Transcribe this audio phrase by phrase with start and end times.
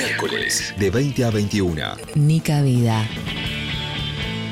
[0.00, 1.82] Miércoles de 20 a 21.
[2.14, 3.06] Nica Vida.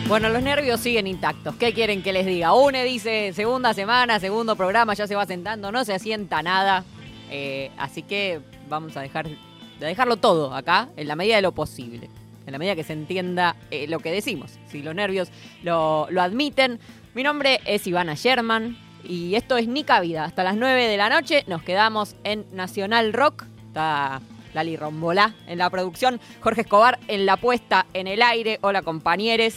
[0.07, 1.57] Bueno, los nervios siguen intactos.
[1.57, 2.53] ¿Qué quieren que les diga?
[2.53, 6.85] Une dice segunda semana, segundo programa, ya se va sentando, no se asienta nada.
[7.31, 11.53] Eh, así que vamos a dejar de dejarlo todo acá, en la medida de lo
[11.53, 12.11] posible.
[12.45, 14.59] En la medida que se entienda eh, lo que decimos.
[14.71, 15.31] Si los nervios
[15.63, 16.79] lo, lo admiten.
[17.15, 20.27] Mi nombre es Ivana Sherman y esto es Nica Vida.
[20.27, 23.47] Hasta las 9 de la noche nos quedamos en Nacional Rock.
[23.69, 24.21] Está
[24.55, 28.59] Lali Rombolá en la producción, Jorge Escobar en la puesta en el aire.
[28.63, 29.55] Hola compañeros.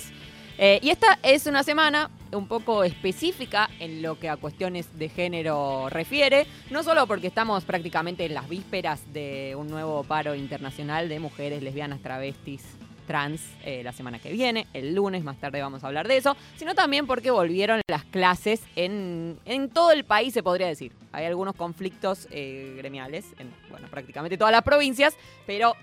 [0.57, 5.09] Eh, y esta es una semana un poco específica en lo que a cuestiones de
[5.09, 11.09] género refiere, no solo porque estamos prácticamente en las vísperas de un nuevo paro internacional
[11.09, 12.63] de mujeres lesbianas, travestis,
[13.11, 16.37] trans eh, la semana que viene, el lunes, más tarde vamos a hablar de eso,
[16.55, 20.93] sino también porque volvieron las clases en, en todo el país, se podría decir.
[21.11, 25.75] Hay algunos conflictos eh, gremiales en, bueno, prácticamente todas las provincias, pero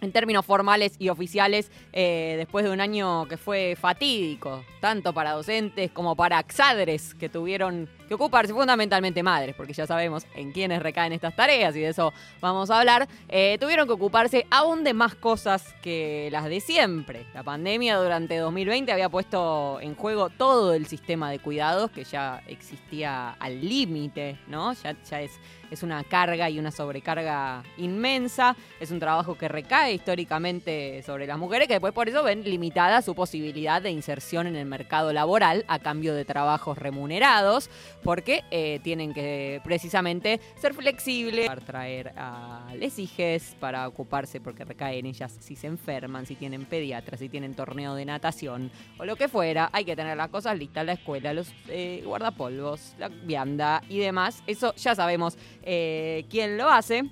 [0.00, 5.32] en términos formales y oficiales, eh, después de un año que fue fatídico, tanto para
[5.32, 10.82] docentes como para exadres que tuvieron que ocuparse, fundamentalmente madres, porque ya sabemos en quiénes
[10.82, 14.94] recaen estas tareas y de eso vamos a hablar, eh, tuvieron que ocuparse aún de
[14.94, 17.26] más cosas que las de siempre.
[17.34, 22.42] La pandemia durante 2020 había puesto en juego todo el sistema de cuidados que ya
[22.46, 24.72] existía al límite, ¿no?
[24.72, 25.32] Ya, ya es
[25.70, 31.38] es una carga y una sobrecarga inmensa, es un trabajo que recae históricamente sobre las
[31.38, 35.64] mujeres, que después por eso ven limitada su posibilidad de inserción en el mercado laboral
[35.68, 37.70] a cambio de trabajos remunerados,
[38.08, 44.64] porque eh, tienen que precisamente ser flexibles, para traer a les hijes, para ocuparse porque
[44.64, 49.04] recae en ellas si se enferman, si tienen pediatras, si tienen torneo de natación o
[49.04, 53.08] lo que fuera, hay que tener las cosas listas, la escuela, los eh, guardapolvos, la
[53.10, 57.04] vianda y demás, eso ya sabemos eh, quién lo hace.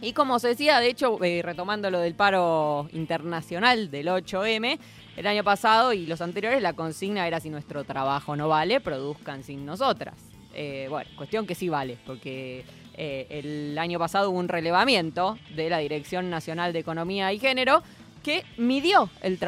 [0.00, 4.76] Y como se decía, de hecho, retomando lo del paro internacional del 8M,
[5.16, 9.44] el año pasado y los anteriores la consigna era si nuestro trabajo no vale, produzcan
[9.44, 10.31] sin nosotras.
[10.54, 12.64] Eh, bueno, cuestión que sí vale, porque
[12.94, 17.82] el año pasado hubo un relevamiento de la Dirección Nacional de Economía y Género
[18.22, 19.38] que midió el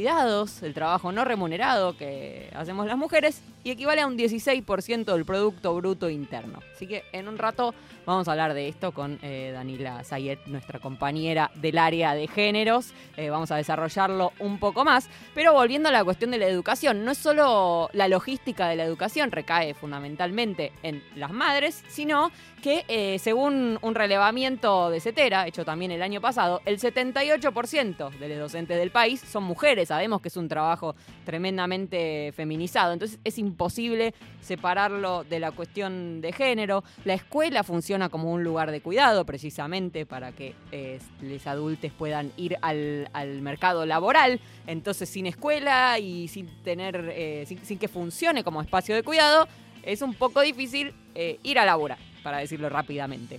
[0.63, 5.75] el trabajo no remunerado que hacemos las mujeres y equivale a un 16% del Producto
[5.75, 6.61] Bruto Interno.
[6.75, 10.79] Así que en un rato vamos a hablar de esto con eh, Danila Sayet, nuestra
[10.79, 12.93] compañera del área de géneros.
[13.17, 15.09] Eh, vamos a desarrollarlo un poco más.
[15.35, 18.85] Pero volviendo a la cuestión de la educación, no es solo la logística de la
[18.85, 22.31] educación recae fundamentalmente en las madres, sino
[22.63, 28.29] que eh, según un relevamiento de CETERA, hecho también el año pasado, el 78% de
[28.29, 29.89] los docentes del país son mujeres.
[29.89, 30.95] Sabemos que es un trabajo
[31.25, 32.93] tremendamente feminizado.
[32.93, 36.83] Entonces es importante imposible separarlo de la cuestión de género.
[37.05, 42.33] La escuela funciona como un lugar de cuidado precisamente para que eh, los adultos puedan
[42.37, 43.09] ir al,
[43.41, 44.41] mercado laboral.
[44.67, 49.47] Entonces sin escuela y sin tener, eh, sin, que funcione como espacio de cuidado,
[49.85, 53.39] es un poco difícil eh, ir a laborar, para decirlo rápidamente.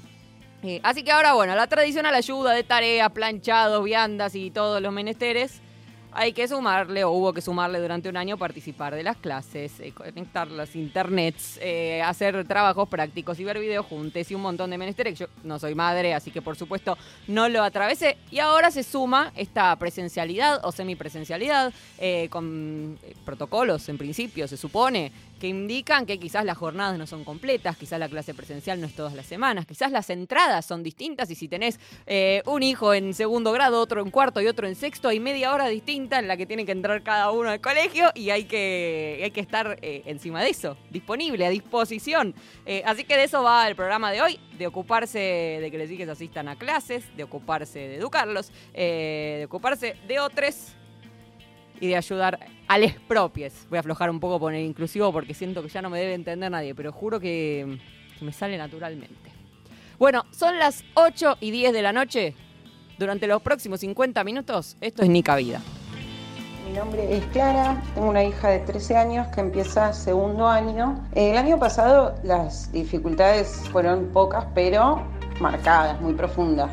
[0.82, 5.62] así que ahora, bueno, la tradicional ayuda de tarea, planchados, viandas y todos los menesteres
[6.16, 9.92] hay que sumarle, o hubo que sumarle durante un año, participar de las clases, eh,
[9.92, 14.78] conectar las internets, eh, hacer trabajos prácticos y ver videos juntos y un montón de
[14.78, 15.20] menesteres.
[15.20, 18.18] Yo no soy madre, así que por supuesto no lo atravesé.
[18.32, 25.12] Y ahora se suma esta presencialidad o semipresencialidad eh, con protocolos en principio, se supone,
[25.40, 28.96] que indican que quizás las jornadas no son completas, quizás la clase presencial no es
[28.96, 33.14] todas las semanas, quizás las entradas son distintas y si tenés eh, un hijo en
[33.14, 36.38] segundo grado, otro en cuarto y otro en sexto, hay media hora distinta en la
[36.38, 40.04] que tiene que entrar cada uno al colegio y hay que, hay que estar eh,
[40.06, 42.34] encima de eso, disponible, a disposición.
[42.66, 45.90] Eh, así que de eso va el programa de hoy, de ocuparse de que los
[45.90, 50.76] hijos asistan a clases, de ocuparse de educarlos, de ocuparse de otros
[51.80, 53.66] y de ayudar a les propies.
[53.70, 56.50] Voy a aflojar un poco poner inclusivo porque siento que ya no me debe entender
[56.50, 57.80] nadie, pero juro que,
[58.22, 59.32] me sale naturalmente.
[60.00, 62.34] Bueno, son las 8 y 10 de la noche.
[62.98, 65.62] Durante los próximos 50 minutos, esto es Nica Vida.
[66.66, 71.06] Mi nombre es Clara, tengo una hija de 13 años que empieza segundo año.
[71.14, 75.06] El año pasado las dificultades fueron pocas, pero
[75.40, 76.72] marcadas, muy profundas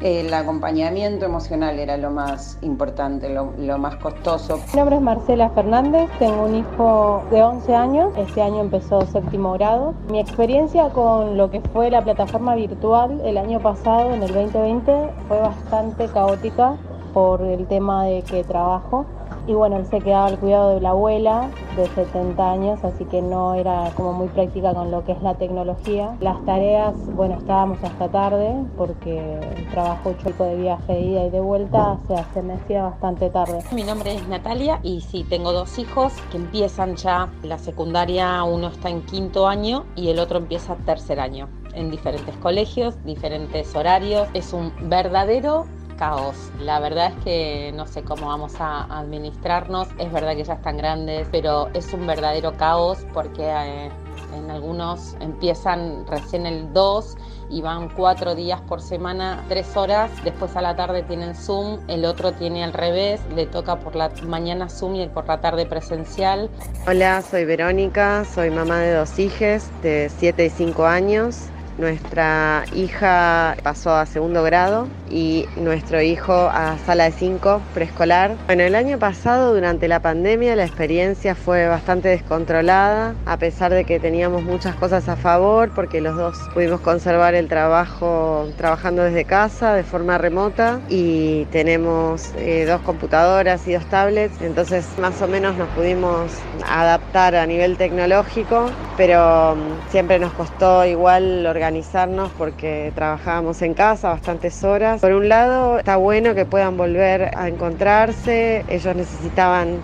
[0.00, 4.60] el acompañamiento emocional era lo más importante, lo, más costoso.
[4.72, 9.52] Mi nombre es Marcela Fernández, tengo un hijo de 11 años, este año empezó séptimo
[9.54, 9.94] grado.
[10.10, 15.10] Mi experiencia con lo que fue la plataforma virtual el año pasado, en el 2020,
[15.26, 16.76] fue bastante caótica
[17.12, 19.06] por el tema de que trabajo.
[19.48, 23.22] Y bueno, él se quedaba al cuidado de la abuela de 70 años, así que
[23.22, 26.16] no era como muy práctica con lo que es la tecnología.
[26.20, 31.30] Las tareas, bueno, estábamos hasta tarde porque el trabajo choco de viaje de ida y
[31.30, 33.60] de vuelta, se sea, se me hacía bastante tarde.
[33.72, 38.68] Mi nombre es Natalia y sí, tengo dos hijos que empiezan ya la secundaria, uno
[38.68, 44.28] está en quinto año y el otro empieza tercer año en diferentes colegios, diferentes horarios.
[44.34, 45.66] Es un verdadero
[45.98, 46.36] caos.
[46.60, 49.88] La verdad es que no sé cómo vamos a administrarnos.
[49.98, 53.90] Es verdad que ya están grandes, pero es un verdadero caos porque eh,
[54.34, 57.16] en algunos empiezan recién el 2
[57.50, 60.10] y van cuatro días por semana, tres horas.
[60.24, 64.10] Después a la tarde tienen Zoom, el otro tiene al revés, le toca por la
[64.26, 66.50] mañana Zoom y por la tarde presencial.
[66.86, 71.48] Hola, soy Verónica, soy mamá de dos hijas de 7 y 5 años.
[71.78, 78.34] Nuestra hija pasó a segundo grado y nuestro hijo a sala de 5 preescolar.
[78.46, 83.84] Bueno, el año pasado durante la pandemia la experiencia fue bastante descontrolada, a pesar de
[83.84, 89.24] que teníamos muchas cosas a favor, porque los dos pudimos conservar el trabajo trabajando desde
[89.24, 95.28] casa de forma remota y tenemos eh, dos computadoras y dos tablets, entonces más o
[95.28, 96.32] menos nos pudimos
[96.68, 103.74] adaptar a nivel tecnológico, pero mm, siempre nos costó igual organizar organizarnos porque trabajábamos en
[103.74, 105.02] casa bastantes horas.
[105.02, 109.76] Por un lado, está bueno que puedan volver a encontrarse, ellos necesitaban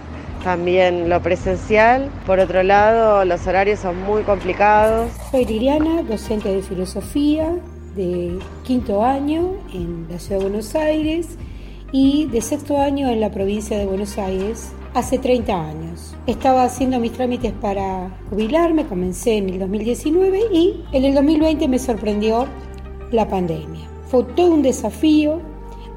[0.43, 2.09] también lo presencial.
[2.25, 5.11] Por otro lado, los horarios son muy complicados.
[5.31, 7.55] Soy Liliana, docente de filosofía
[7.95, 11.37] de quinto año en la ciudad de Buenos Aires
[11.93, 16.15] y de sexto año en la provincia de Buenos Aires hace 30 años.
[16.27, 21.79] Estaba haciendo mis trámites para jubilarme, comencé en el 2019 y en el 2020 me
[21.79, 22.47] sorprendió
[23.11, 23.83] la pandemia.
[24.07, 25.41] Fue todo un desafío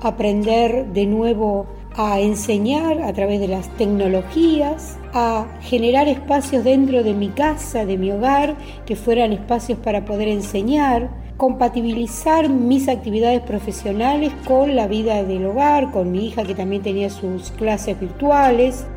[0.01, 7.13] aprender de nuevo a enseñar a través de las tecnologías, a generar espacios dentro de
[7.13, 8.55] mi casa, de mi hogar,
[8.85, 15.91] que fueran espacios para poder enseñar, compatibilizar mis actividades profesionales con la vida del hogar,
[15.91, 18.87] con mi hija que también tenía sus clases virtuales.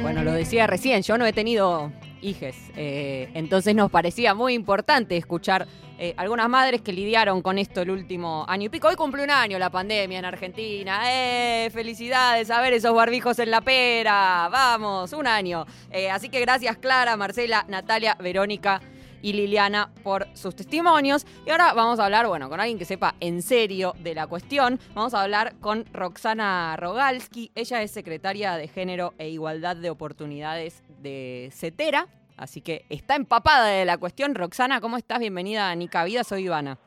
[0.00, 1.92] Bueno, lo decía recién, yo no he tenido
[2.22, 5.66] hijes, eh, entonces nos parecía muy importante escuchar
[6.02, 8.88] eh, algunas madres que lidiaron con esto el último año y pico.
[8.88, 11.02] Hoy cumple un año la pandemia en Argentina.
[11.04, 11.68] ¡Eh!
[11.74, 12.50] ¡Felicidades!
[12.50, 14.48] A ver esos barbijos en la pera.
[14.50, 15.66] Vamos, un año.
[15.90, 18.80] Eh, así que gracias Clara, Marcela, Natalia, Verónica
[19.20, 21.26] y Liliana por sus testimonios.
[21.46, 24.80] Y ahora vamos a hablar, bueno, con alguien que sepa en serio de la cuestión.
[24.94, 27.52] Vamos a hablar con Roxana Rogalski.
[27.54, 32.08] Ella es secretaria de Género e Igualdad de Oportunidades de CETERA.
[32.40, 34.34] Así que está empapada de la cuestión.
[34.34, 35.18] Roxana, ¿cómo estás?
[35.18, 36.78] Bienvenida a Nica Vida, soy Ivana.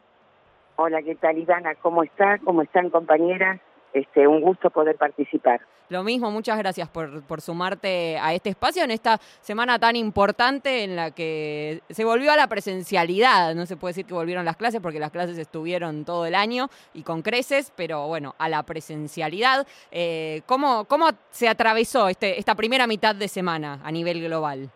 [0.77, 1.75] Hola, ¿qué tal Ivana?
[1.75, 2.39] ¿Cómo está?
[2.39, 3.61] ¿Cómo están compañeras?
[3.94, 5.61] Este, un gusto poder participar.
[5.89, 10.83] Lo mismo, muchas gracias por, por, sumarte a este espacio en esta semana tan importante
[10.83, 13.53] en la que se volvió a la presencialidad.
[13.53, 16.69] No se puede decir que volvieron las clases porque las clases estuvieron todo el año
[16.95, 19.67] y con creces, pero bueno, a la presencialidad.
[19.91, 24.71] Eh, ¿cómo, ¿Cómo se atravesó este, esta primera mitad de semana a nivel global?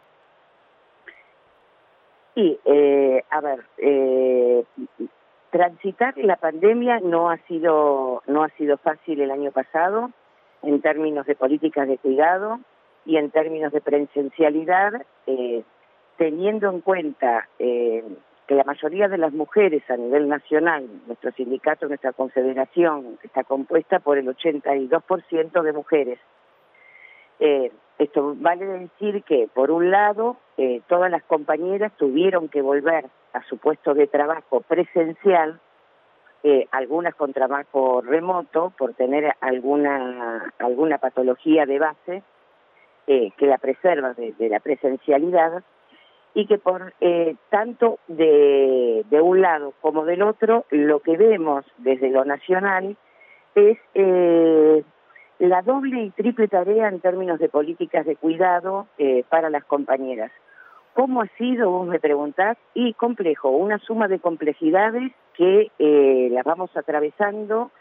[2.38, 4.63] Sí, eh, a ver, eh,
[5.50, 10.12] transitar la pandemia no ha sido no ha sido fácil el año pasado
[10.62, 12.60] en términos de políticas de cuidado
[13.07, 15.63] y en términos de presencialidad, eh,
[16.18, 18.04] teniendo en cuenta eh,
[18.45, 23.98] que la mayoría de las mujeres a nivel nacional, nuestro sindicato, nuestra confederación, está compuesta
[23.98, 26.20] por el 82% de mujeres.
[27.39, 33.06] Eh, esto vale decir que, por un lado, eh, todas las compañeras tuvieron que volver
[33.34, 35.60] a su puesto de trabajo presencial,
[36.44, 42.24] eh, algunas con trabajo remoto por tener alguna, alguna patología de base
[43.08, 45.63] eh, que la preserva de, de, la presencialidad
[46.34, 51.66] y que por eh, tanto de, de un lado como del otro lo que vemos
[51.77, 52.96] desde lo nacional
[53.56, 54.84] es eh,
[55.39, 60.32] la doble y triple tarea en términos de políticas de cuidado eh, para las compañeras.
[60.94, 62.58] ¿Cómo ha sido, vos me preguntás?
[62.74, 67.72] Y complejo, una suma de complejidades que eh, las vamos atravesando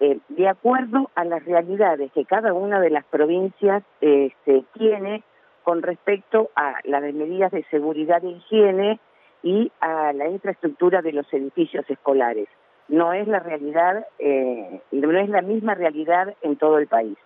[0.00, 5.22] eh, de acuerdo a las realidades que cada una de las provincias este, tiene
[5.62, 8.98] con respecto a las medidas de seguridad e higiene
[9.42, 12.48] y a la infraestructura de los edificios escolares
[12.88, 17.16] no es la realidad, eh, no es la misma realidad en todo el país.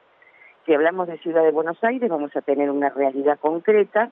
[0.67, 4.11] Si hablamos de Ciudad de Buenos Aires, vamos a tener una realidad concreta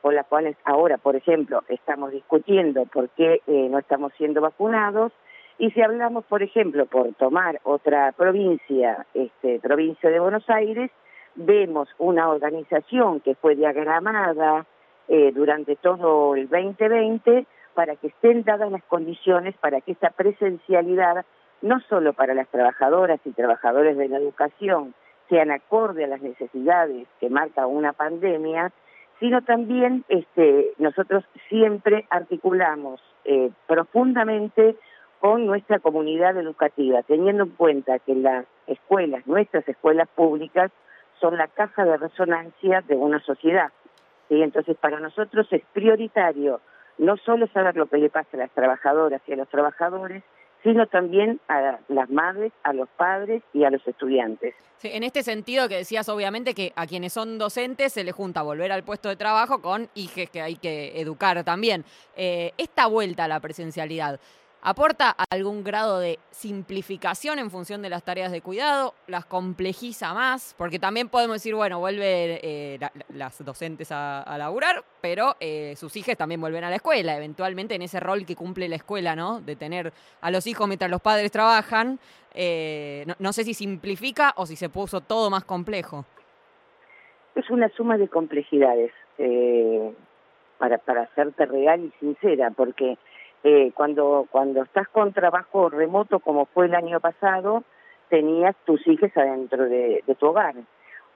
[0.00, 5.12] con la cual ahora, por ejemplo, estamos discutiendo por qué eh, no estamos siendo vacunados
[5.58, 10.90] Y si hablamos, por ejemplo, por tomar otra provincia, este, provincia de Buenos Aires,
[11.36, 14.66] vemos una organización que fue diagramada
[15.08, 21.24] eh, durante todo el 2020 para que estén dadas las condiciones para que esta presencialidad,
[21.60, 24.94] no solo para las trabajadoras y trabajadores de la educación,
[25.28, 28.72] sean acorde a las necesidades que marca una pandemia,
[29.20, 34.76] sino también este, nosotros siempre articulamos eh, profundamente
[35.20, 40.72] con nuestra comunidad educativa, teniendo en cuenta que las escuelas, nuestras escuelas públicas,
[41.20, 43.70] son la caja de resonancia de una sociedad.
[44.28, 46.60] Y entonces para nosotros es prioritario
[46.98, 50.22] no solo saber lo que le pasa a las trabajadoras y a los trabajadores,
[50.62, 54.54] sino también a las madres, a los padres y a los estudiantes.
[54.84, 58.72] En este sentido que decías obviamente que a quienes son docentes se les junta volver
[58.72, 61.84] al puesto de trabajo con hijes que hay que educar también.
[62.16, 64.18] Eh, esta vuelta a la presencialidad,
[64.64, 68.94] ¿Aporta algún grado de simplificación en función de las tareas de cuidado?
[69.08, 70.54] ¿Las complejiza más?
[70.56, 72.78] Porque también podemos decir, bueno, vuelven eh,
[73.12, 77.82] las docentes a, laburar, pero eh, sus hijas también vuelven a la escuela, eventualmente en
[77.82, 79.40] ese rol que cumple la escuela, ¿no?
[79.40, 81.98] De tener a los hijos mientras los padres trabajan.
[82.32, 86.04] Eh, no, sé si simplifica o si se puso todo más complejo.
[87.34, 88.92] Es una suma de complejidades,
[90.58, 92.96] para, para serte real y sincera, porque
[93.44, 97.64] eh, cuando, cuando estás con trabajo remoto como fue el año pasado,
[98.08, 100.54] tenías tus hijos adentro de, tu hogar.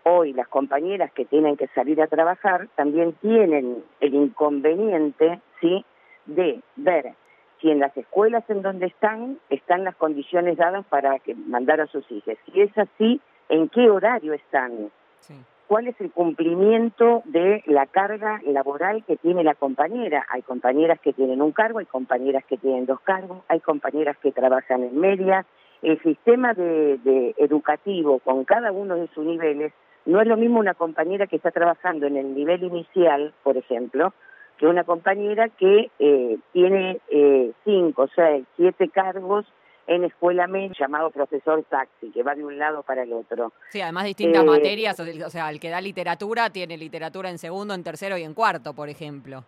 [0.04, 5.84] Hoy las compañeras que tienen que salir a trabajar también tienen el inconveniente, ¿sí?,
[6.26, 7.14] de ver
[7.60, 11.86] si en las escuelas en donde están están las condiciones dadas para que mandar a
[11.86, 12.34] sus hijos.
[12.46, 14.90] Si es así, ¿en qué horario están?
[15.20, 15.34] Sí
[15.66, 20.24] cuál es el cumplimiento de la carga laboral que tiene la compañera.
[20.30, 24.32] Hay compañeras que tienen un cargo, hay compañeras que tienen dos cargos, hay compañeras que
[24.32, 25.44] trabajan en media.
[25.82, 29.72] El sistema de, educativo con cada uno de sus niveles
[30.04, 34.14] no es lo mismo una compañera que está trabajando en el nivel inicial, por ejemplo,
[34.58, 39.44] que una compañera que eh, tiene eh, cinco, seis, siete cargos
[39.86, 43.52] en escuela media llamado profesor taxi, que va de un lado para el otro.
[43.70, 47.74] Sí, además distintas eh, materias, o sea, el que da literatura tiene literatura en segundo,
[47.74, 49.44] en tercero y en cuarto, por ejemplo.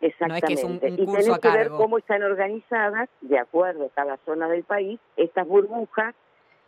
[0.00, 0.28] Exactamente.
[0.28, 1.56] No es que es un, curso a cargo.
[1.56, 6.14] que ver cómo están organizadas, de acuerdo a cada zona del país, estas burbujas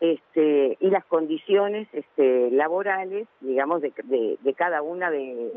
[0.00, 5.52] este, y las condiciones este, laborales, digamos, de, de, cada una de,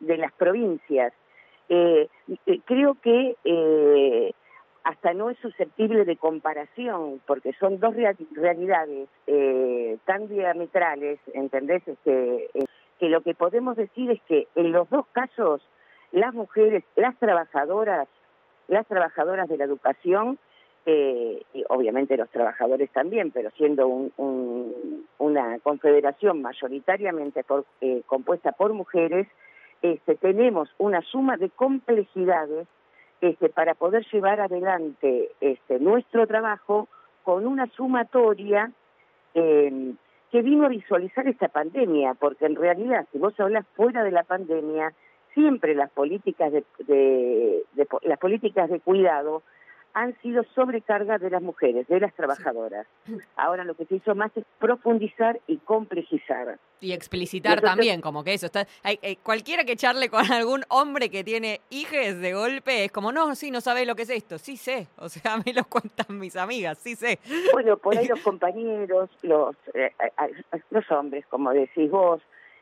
[0.00, 1.12] de las provincias.
[1.68, 2.08] Eh
[2.64, 4.32] creo que eh,
[4.86, 11.82] hasta no es susceptible de comparación, porque son dos realidades eh, tan diametrales, ¿entendés?
[11.88, 12.64] Este, eh,
[13.00, 15.60] que lo que podemos decir es que en los dos casos,
[16.12, 18.06] las mujeres, las trabajadoras,
[18.68, 20.38] las trabajadoras de la educación,
[20.86, 23.88] eh, y obviamente los trabajadores también, pero siendo
[25.18, 27.44] una confederación mayoritariamente
[28.06, 29.26] compuesta por mujeres,
[29.82, 32.68] este, tenemos una suma de complejidades
[33.20, 36.88] este, para poder llevar adelante este, nuestro trabajo
[37.22, 38.70] con una sumatoria
[39.34, 39.92] eh,
[40.30, 44.22] que vino a visualizar esta pandemia, porque en realidad, si vos hablas fuera de la
[44.22, 44.92] pandemia,
[45.34, 47.62] siempre las políticas de
[48.02, 49.42] las políticas de cuidado
[49.96, 52.86] han sido sobrecargas de las mujeres, de las trabajadoras.
[53.34, 56.58] Ahora lo que se hizo más es profundizar y complejizar.
[56.82, 58.44] Y explicitar también, como que eso.
[58.44, 63.10] Está, hay, cualquiera que charle con algún hombre que tiene hijes de golpe es como,
[63.10, 64.36] no, sí, no sabe lo que es esto.
[64.36, 67.18] Sí sé, o sea, mí lo cuentan mis amigas, sí sé.
[67.54, 72.20] Bueno, por ahí los compañeros, los, eh, eh, los hombres, como decís vos,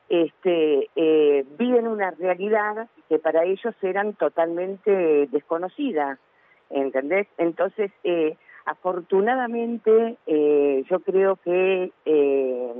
[0.08, 6.20] este, eh, viven una realidad que para ellos eran totalmente desconocida
[6.74, 7.26] ¿entendés?
[7.38, 12.72] Entonces, eh, afortunadamente, eh, yo creo que eh,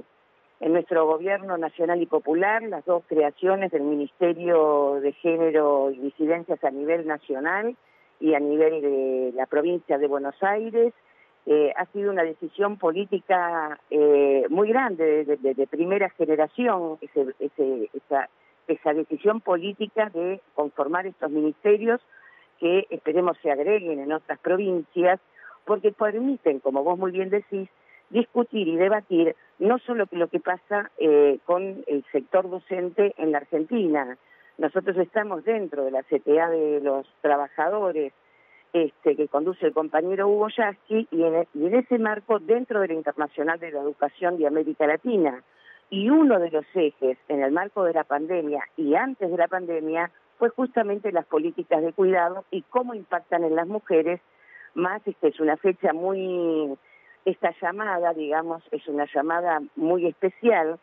[0.61, 6.63] en nuestro gobierno nacional y popular, las dos creaciones del Ministerio de Género y Disidencias
[6.65, 7.77] a nivel nacional
[8.21, 10.93] y a nivel de la provincia de Buenos Aires,
[11.47, 17.91] eh, ha sido una decisión política eh, muy grande, de, de, primera generación, ese, ese,
[17.93, 18.31] esa,
[18.67, 22.01] esa decisión política de conformar estos ministerios
[22.65, 25.21] que esperemos se agreguen en otras provincias,
[25.67, 27.69] porque permiten, como vos muy bien decís,
[28.09, 33.39] discutir y debatir no solo lo que pasa eh, con el sector docente en la
[33.39, 34.17] Argentina.
[34.57, 38.15] Nosotros estamos dentro de la CTA de los trabajadores
[38.73, 42.89] este, que conduce el compañero Hugo Yasky y en, y en ese marco dentro de
[42.89, 45.43] la Internacional de la Educación de América Latina.
[45.91, 49.49] Y uno de los ejes en el marco de la pandemia y antes de la
[49.49, 54.21] pandemia fue justamente las políticas de cuidado y cómo impactan en las mujeres
[54.75, 56.77] más este, es una fecha muy,
[57.25, 60.79] esta llamada, digamos, es una llamada muy especial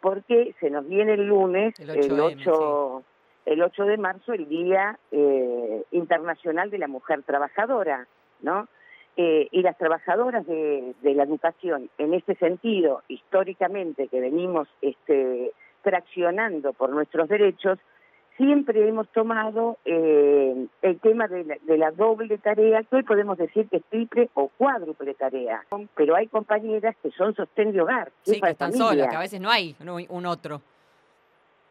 [0.00, 3.02] porque se nos viene el lunes, el 8,
[3.46, 8.06] el 8, de marzo, el Día eh, Internacional de la Mujer Trabajadora,
[8.40, 8.68] ¿no?
[9.16, 15.52] Eh, y las trabajadoras de, de, la educación, en este sentido, históricamente que venimos este,
[15.82, 17.78] traccionando por nuestros derechos,
[18.36, 23.78] siempre hemos tomado eh, el tema de la, doble tarea, que hoy podemos decir que
[23.78, 25.64] es triple o cuádruple tarea,
[25.94, 28.12] pero hay compañeras que son sostén de hogar.
[28.22, 29.76] Sí, que están solas, que a veces no hay
[30.08, 30.60] un otro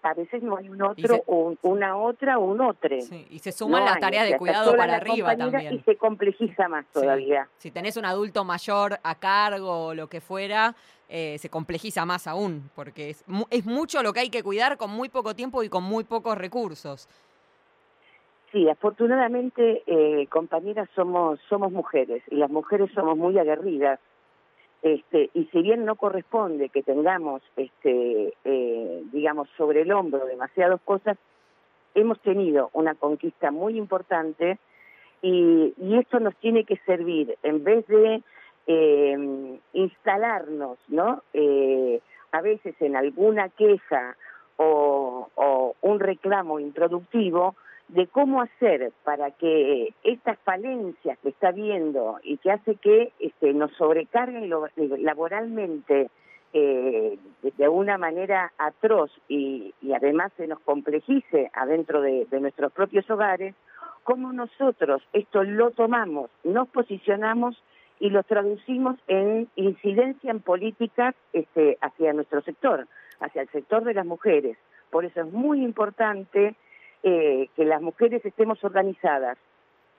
[0.05, 2.95] a veces no hay un otro, o una otra o un otro.
[2.95, 5.73] y se suman las tareas de cuidado para arriba también.
[5.73, 7.47] Y se complejiza más todavía.
[7.57, 10.75] Si tenés un adulto mayor a cargo o lo que fuera,
[11.09, 14.91] eh, se complejiza más aún, porque es, es mucho lo que hay que cuidar con
[14.91, 17.09] muy poco tiempo y con muy pocos recursos.
[18.51, 23.99] Sí, afortunadamente, eh, compañeras, somos, somos mujeres y las mujeres somos muy aguerridas
[24.85, 30.79] este, y si bien no corresponde que tengamos, este, eh, digamos, sobre el hombro demasiadas
[30.85, 31.17] cosas,
[31.95, 34.59] hemos tenido una conquista muy importante
[35.23, 38.21] y, esto nos tiene que servir, en vez de
[38.67, 41.23] eh, instalarnos, ¿no?
[41.33, 41.99] Eh,
[42.31, 44.15] a veces en alguna queja
[44.57, 47.55] o, o un reclamo improductivo,
[47.87, 53.53] de cómo hacer para que estas falencias que está viendo y que hace que este,
[53.53, 54.49] nos sobrecarguen
[54.99, 56.09] laboralmente
[56.53, 57.19] eh,
[57.57, 63.53] de una manera atroz y, además se nos complejice adentro de, nuestros propios hogares,
[64.03, 67.61] cómo nosotros esto lo tomamos, nos posicionamos
[67.99, 72.87] y lo traducimos en incidencia en políticas este, hacia nuestro sector,
[73.19, 74.57] hacia el sector de las mujeres.
[74.89, 76.55] Por eso es muy importante
[77.03, 79.37] eh, que las mujeres estemos organizadas,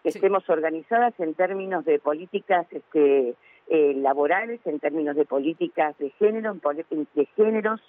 [0.02, 3.34] que estemos organizadas en términos de políticas este,
[3.68, 7.80] eh, laborales, en términos de políticas de género, en de géneros,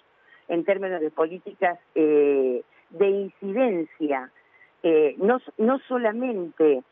[0.48, 4.32] en términos de políticas eh, de incidencia.
[5.18, 6.84] no, no solamente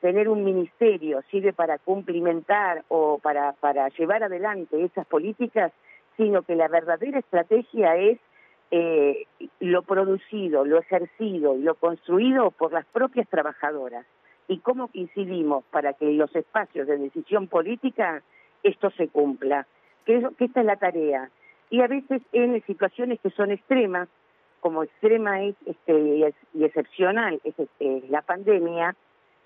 [0.00, 5.72] tener un ministerio sirve para cumplimentar o para, para llevar adelante esas políticas,
[6.16, 8.18] sino que la verdadera estrategia es
[8.70, 9.26] eh,
[9.60, 14.06] lo producido, lo ejercido y lo construido por las propias trabajadoras
[14.48, 18.22] y cómo incidimos para que los espacios de decisión política
[18.62, 19.66] esto se cumpla,
[20.04, 21.30] que, esta es la tarea.
[21.70, 24.08] Y a veces en situaciones que son extremas,
[24.60, 25.92] como extrema es este,
[26.54, 27.54] y, excepcional es
[28.08, 28.96] la pandemia,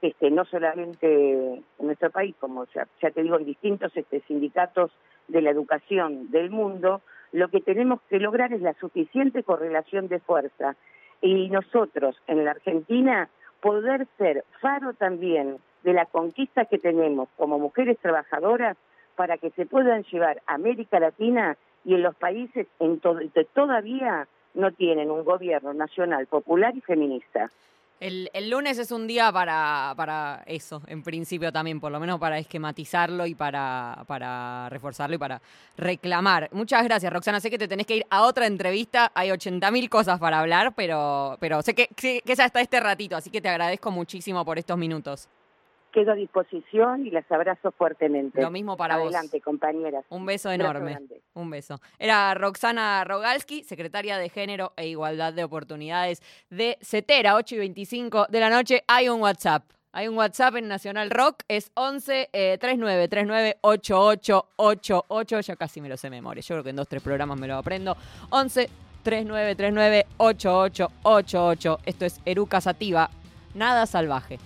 [0.00, 4.92] este, no solamente en nuestro país, como ya, ya te digo, en distintos este, sindicatos
[5.26, 10.20] de la educación del mundo, lo que tenemos que lograr es la suficiente correlación de
[10.20, 10.76] fuerza
[11.20, 13.28] y nosotros en la Argentina
[13.60, 18.76] poder ser faro también de la conquista que tenemos como mujeres trabajadoras
[19.16, 24.28] para que se puedan llevar a América Latina y en los países en que todavía
[24.54, 27.50] no tienen un gobierno nacional popular y feminista.
[28.00, 32.20] El, el, lunes es un día para, para eso, en principio también, por lo menos
[32.20, 35.42] para esquematizarlo y para, para reforzarlo y para
[35.76, 36.48] reclamar.
[36.52, 37.40] Muchas gracias, Roxana.
[37.40, 41.36] Sé que te tenés que ir a otra entrevista, hay 80.000 cosas para hablar, pero,
[41.40, 44.78] pero sé que, que es hasta este ratito, así que te agradezco muchísimo por estos
[44.78, 45.28] minutos
[45.92, 48.40] quedo a disposición y las abrazo fuertemente.
[48.40, 49.06] Lo mismo para vos.
[49.06, 50.04] Adelante, compañeras.
[50.08, 50.98] Un beso enorme.
[51.34, 51.80] Un beso.
[51.98, 58.26] Era Roxana Rogalski, secretaria de Género e Igualdad de Oportunidades de CETERA, 8 y 25
[58.28, 58.84] de la noche.
[58.86, 59.64] Hay un WhatsApp.
[59.92, 65.40] Hay un WhatsApp en Nacional Rock, es 11 eh, 39 39 8888.
[65.40, 66.42] Ya casi me lo sé memoria.
[66.42, 67.96] Yo creo que en dos, tres programas me lo aprendo.
[68.30, 68.68] 11
[69.02, 71.78] 39 39 8888.
[71.86, 73.10] Esto es Eruca Sativa.
[73.54, 74.38] Nada salvaje.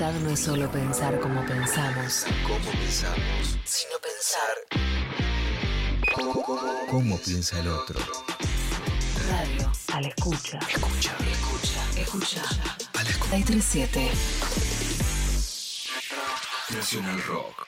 [0.00, 3.58] Libertad no es solo pensar como pensamos, ¿Cómo pensamos?
[3.64, 4.56] sino pensar.
[6.14, 8.00] ¿Cómo, cómo- cómo piensa el otro?
[9.30, 9.70] Radio.
[9.92, 10.58] A la escucha.
[10.70, 11.12] Escucha.
[11.30, 12.00] Escucha.
[12.00, 12.42] Escucha.
[12.98, 13.36] A la escucha.
[13.36, 14.10] 937.
[16.74, 17.66] Nacional Rock.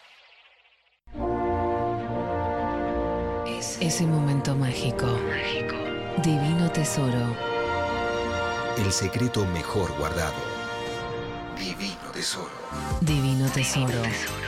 [3.47, 5.07] Es ese momento mágico.
[6.23, 7.37] Divino tesoro.
[8.79, 10.33] El secreto mejor guardado.
[11.59, 12.51] Divino tesoro.
[13.01, 14.03] Divino tesoro.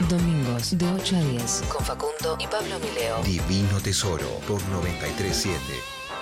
[0.08, 1.62] Domingos de 8 a 10.
[1.68, 3.22] Con Facundo y Pablo Mileo.
[3.22, 5.58] Divino tesoro por 937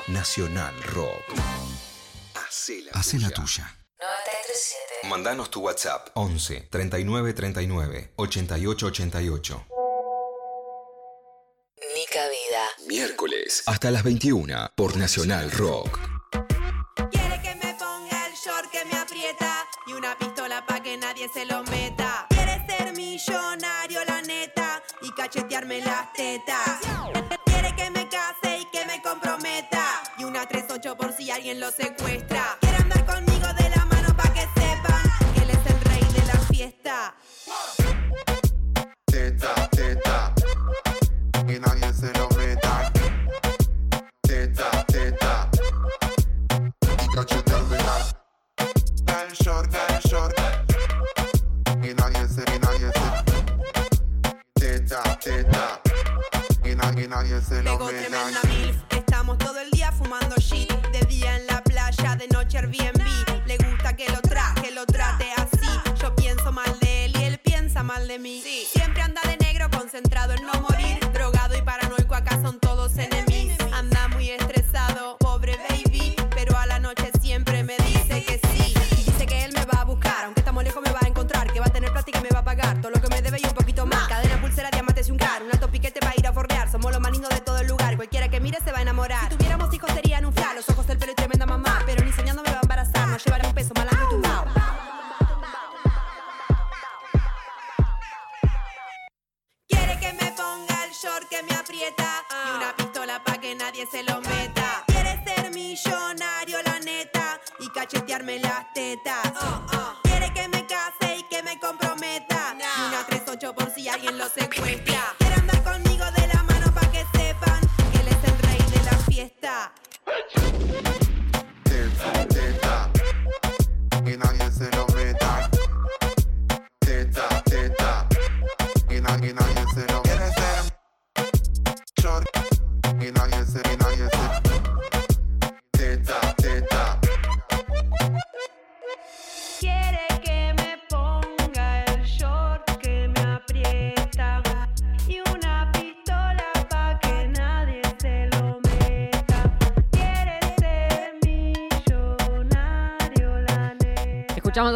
[0.08, 1.22] Nacional Rock.
[2.34, 3.76] Hacé la, tuya.
[3.98, 5.08] 937.
[5.08, 9.66] Mandanos tu WhatsApp 11 39 39 88 88.
[11.96, 12.88] Nica Vida.
[12.88, 16.11] Miércoles hasta las 21 por Nacional Rock.
[25.32, 26.80] Cachetearme las tetas.
[27.46, 31.70] Quiere que me case y que me comprometa y una 38 por si alguien lo
[31.70, 32.58] secuestra.
[32.60, 35.02] Quiere andar conmigo de la mano pa' que sepan
[35.34, 37.14] que él es el rey de la fiesta.
[39.06, 40.34] Teta, teta,
[41.46, 42.92] que nadie se lo meta.
[44.20, 45.48] Teta, teta,
[47.02, 47.96] y cacheteármela.
[48.58, 49.91] El short, el short,
[57.12, 57.88] nadie, se lo meta.
[57.88, 58.76] tremenda milf.
[58.90, 60.72] Estamos todo el día fumando shit.
[60.92, 63.46] De día en la playa, de noche Airbnb.
[63.46, 65.70] Le gusta que lo tra, que lo trate así.
[66.00, 68.42] Yo pienso mal de él y él piensa mal de mí.
[68.72, 70.51] Siempre anda de negro, concentrado en no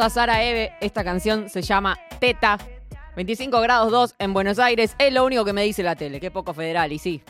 [0.01, 2.59] A Sara Eve, esta canción se llama Teta.
[3.17, 6.31] 25 grados 2 en Buenos Aires, es lo único que me dice la tele, qué
[6.31, 7.23] poco federal, y sí.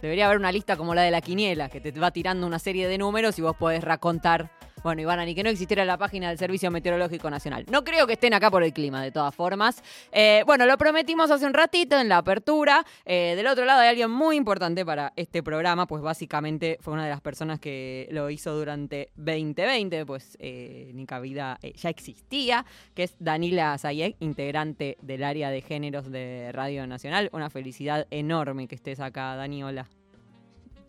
[0.00, 2.86] Debería haber una lista como la de la quiniela, que te va tirando una serie
[2.86, 4.52] de números y vos podés racontar.
[4.84, 7.64] Bueno, Ivana, ni que no existiera la página del Servicio Meteorológico Nacional.
[7.70, 9.82] No creo que estén acá por el clima, de todas formas.
[10.12, 12.84] Eh, bueno, lo prometimos hace un ratito en la apertura.
[13.06, 17.04] Eh, del otro lado hay alguien muy importante para este programa, pues básicamente fue una
[17.04, 22.66] de las personas que lo hizo durante 2020, pues eh, Nica Vida eh, ya existía,
[22.94, 27.30] que es Danila Zayek, integrante del área de géneros de Radio Nacional.
[27.32, 29.88] Una felicidad enorme que estés acá, Dani, hola.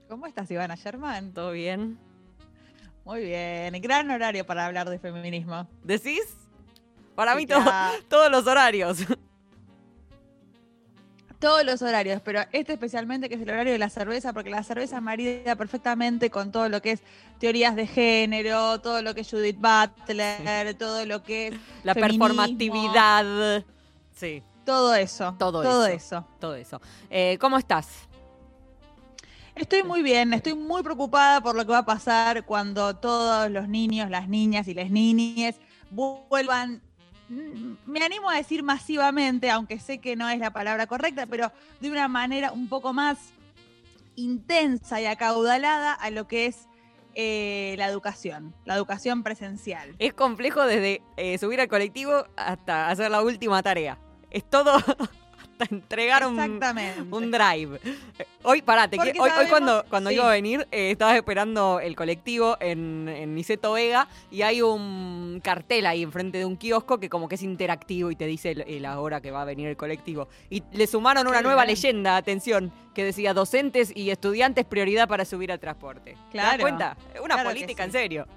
[0.10, 1.32] ¿Cómo estás, Ivana Sherman?
[1.32, 1.98] ¿Todo bien?
[3.06, 3.80] Muy bien.
[3.82, 5.68] Gran horario para hablar de feminismo.
[5.84, 6.36] ¿Decís?
[7.14, 7.48] Para Sí, mí
[8.10, 8.98] todos los horarios.
[11.40, 14.64] Todos los horarios, pero este especialmente que es el horario de la cerveza, porque la
[14.64, 17.02] cerveza marida perfectamente con todo lo que es
[17.40, 22.26] teorías de género, todo lo que es Judith Butler, todo lo que es La feminismo,
[22.26, 23.64] performatividad.
[24.16, 24.42] Sí.
[24.66, 25.36] Todo eso.
[25.38, 25.96] Todo, todo eso.
[25.96, 26.28] eso.
[26.40, 26.82] Todo eso.
[27.12, 28.05] Eh, ¿Cómo estás?
[29.56, 33.70] Estoy muy bien, estoy muy preocupada por lo que va a pasar cuando todos los
[33.70, 35.56] niños, las niñas y las niñes
[35.92, 36.82] vuelvan,
[37.30, 41.54] mm, me animo a decir masivamente, aunque sé que no es la palabra correcta, pero
[41.80, 43.18] de una manera un poco más
[44.16, 46.68] intensa y acaudalada a lo que es
[47.14, 49.96] eh, la educación, la educación presencial.
[50.00, 53.98] Es complejo desde eh, subir al colectivo hasta hacer la última tarea.
[54.32, 54.74] Es todo
[55.70, 57.02] Te entregaron Exactamente.
[57.16, 57.80] un drive.
[58.44, 60.16] Hoy, parate, Porque hoy, hoy cuando, cuando sí.
[60.18, 65.40] iba a venir, eh, estaba esperando el colectivo en, en Niceto Vega y hay un
[65.44, 68.82] cartel ahí enfrente de un kiosco que como que es interactivo y te dice el-
[68.82, 70.28] la hora que va a venir el colectivo.
[70.50, 71.76] Y le sumaron una Qué nueva bien.
[71.76, 76.12] leyenda, atención, que decía docentes y estudiantes prioridad para subir al transporte.
[76.32, 76.62] ¿Te das Claro.
[76.62, 76.98] cuenta?
[77.24, 77.88] Una Claro que política, sí.
[77.88, 78.28] en serio.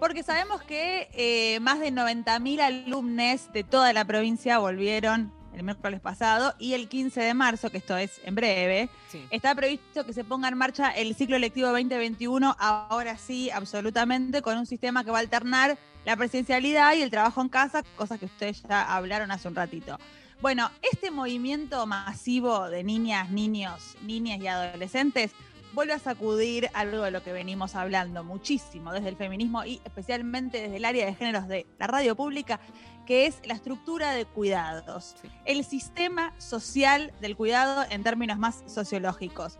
[0.00, 6.00] Porque sabemos que eh, más de 90.000 alumnos de toda la provincia volvieron el miércoles
[6.00, 9.24] pasado y el 15 de marzo, que esto es en breve, Sí.
[9.30, 14.58] está previsto que se ponga en marcha el ciclo lectivo 2021, ahora sí, absolutamente, con
[14.58, 18.26] un sistema que va a alternar la presencialidad y el trabajo en casa, cosas que
[18.26, 19.98] ustedes ya hablaron hace un ratito.
[20.42, 25.30] Bueno, este movimiento masivo de niñas, niños, niñas y adolescentes
[25.74, 30.60] vuelve a sacudir algo de lo que venimos hablando muchísimo desde el feminismo y especialmente
[30.60, 32.60] desde el área de géneros de la radio pública,
[33.06, 39.58] que es la estructura de cuidados, el sistema social del cuidado en términos más sociológicos.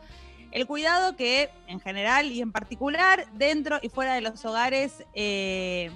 [0.53, 5.91] El cuidado que en general y en particular dentro y fuera de los hogares eh,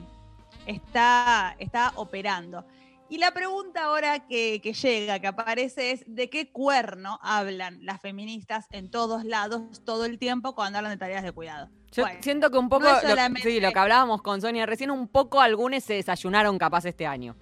[0.66, 2.64] está, está operando.
[3.10, 8.00] Y la pregunta ahora que, que llega, que aparece, es de qué cuerno hablan las
[8.00, 11.70] feministas en todos lados, todo el tiempo, cuando hablan de tareas de cuidado.
[11.92, 14.90] Yo Bueno, siento que un poco, no lo, sí, lo que hablábamos con Sonia recién,
[14.90, 17.34] un poco algunos se desayunaron capaz este año.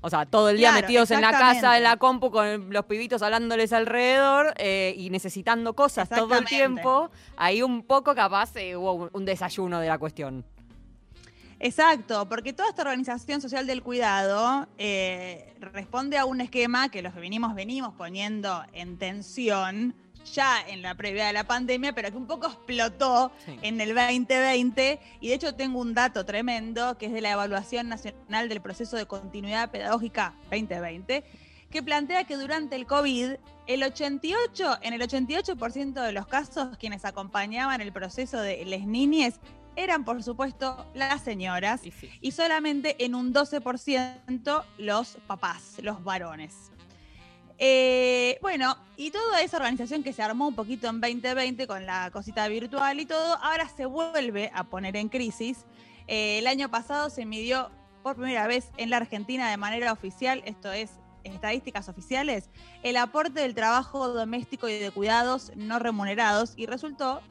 [0.00, 2.84] O sea, todo el día Claro, metidos en la casa, en la compu, con los
[2.84, 7.10] pibitos hablándoles alrededor eh, y necesitando cosas todo el tiempo.
[7.38, 10.44] Ahí un poco capaz eh, hubo un desayuno de la cuestión.
[11.64, 17.14] Exacto, porque toda esta organización social del cuidado eh, responde a un esquema que los
[17.14, 19.94] venimos, venimos poniendo en tensión
[20.34, 23.58] ya en la previa de la pandemia, pero que un poco explotó Sí.
[23.62, 25.00] en el 2020.
[25.22, 28.98] Y de hecho tengo un dato tremendo que es de la Evaluación Nacional del Proceso
[28.98, 31.24] de Continuidad Pedagógica 2020,
[31.70, 33.36] que plantea que durante el COVID,
[33.68, 39.40] el 88, en el 88% de los casos, quienes acompañaban el proceso de les niñes
[39.76, 42.10] eran, por supuesto, las señoras Y sí.
[42.20, 46.70] y solamente en un 12% los papás, los varones.
[47.58, 52.10] Eh, bueno, y toda esa organización que se armó un poquito en 2020 con la
[52.10, 55.64] cosita virtual y todo, ahora se vuelve a poner en crisis.
[56.08, 57.70] Eh, el año pasado se midió
[58.02, 60.90] por primera vez en la Argentina de manera oficial, esto es
[61.22, 62.50] estadísticas oficiales,
[62.82, 67.22] el aporte del trabajo doméstico y de cuidados no remunerados y resultó,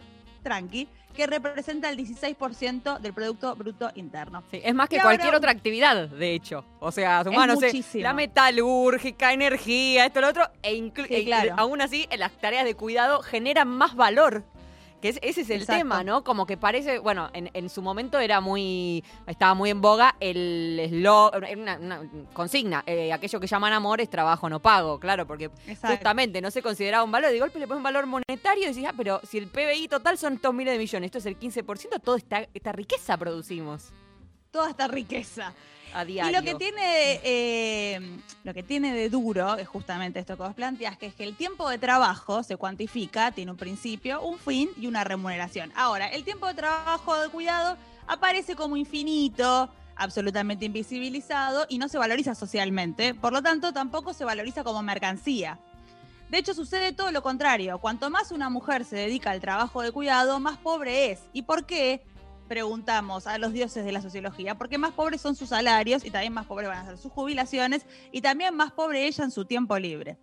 [0.41, 4.43] tranqui, que representa el 16% del Producto Bruto Interno.
[4.51, 6.65] Sí, es más que Y ahora- cualquier otra actividad, de hecho.
[6.79, 11.53] O sea, sumá, no sé, la metalúrgica, energía, esto, lo otro, e, Sí, e- claro.
[11.57, 14.43] aún así, las tareas de cuidado generan más valor.
[15.03, 15.79] Que es- ese es el Exacto.
[15.79, 16.23] tema, ¿no?
[16.23, 20.79] Como que parece, bueno, en, en su momento era muy, estaba muy en boga el
[20.81, 25.27] eslo- era una, una consigna, eh, aquello que llaman amor es trabajo no pago, claro,
[25.27, 25.97] porque Exacto.
[25.97, 28.85] justamente no se consideraba un valor, de golpe le ponen un valor monetario y decís,
[28.87, 31.99] ah, pero si el PBI total son estos miles de millones, esto es el 15%,
[32.01, 33.89] toda esta, esta riqueza producimos
[34.51, 35.51] Toda esta riqueza.
[35.93, 40.43] A Y lo que tiene, eh, lo que tiene de duro es justamente esto que
[40.43, 44.37] vos planteás, que es que el tiempo de trabajo se cuantifica, tiene un principio, un
[44.37, 45.71] fin y una remuneración.
[45.75, 47.77] Ahora, el tiempo de trabajo de cuidado
[48.07, 53.13] aparece como infinito, absolutamente invisibilizado y no se valoriza socialmente.
[53.13, 55.59] Por lo tanto, tampoco se valoriza como mercancía.
[56.29, 57.77] De hecho, sucede todo lo contrario.
[57.79, 61.19] Cuanto más una mujer se dedica al trabajo de cuidado, más pobre es.
[61.31, 62.01] ¿Y por qué?
[62.47, 64.57] Preguntamos a los dioses de la sociología.
[64.57, 67.85] Porque más pobres son sus salarios y también más pobres van a ser sus jubilaciones
[68.11, 70.17] y también más pobre ella en su tiempo libre.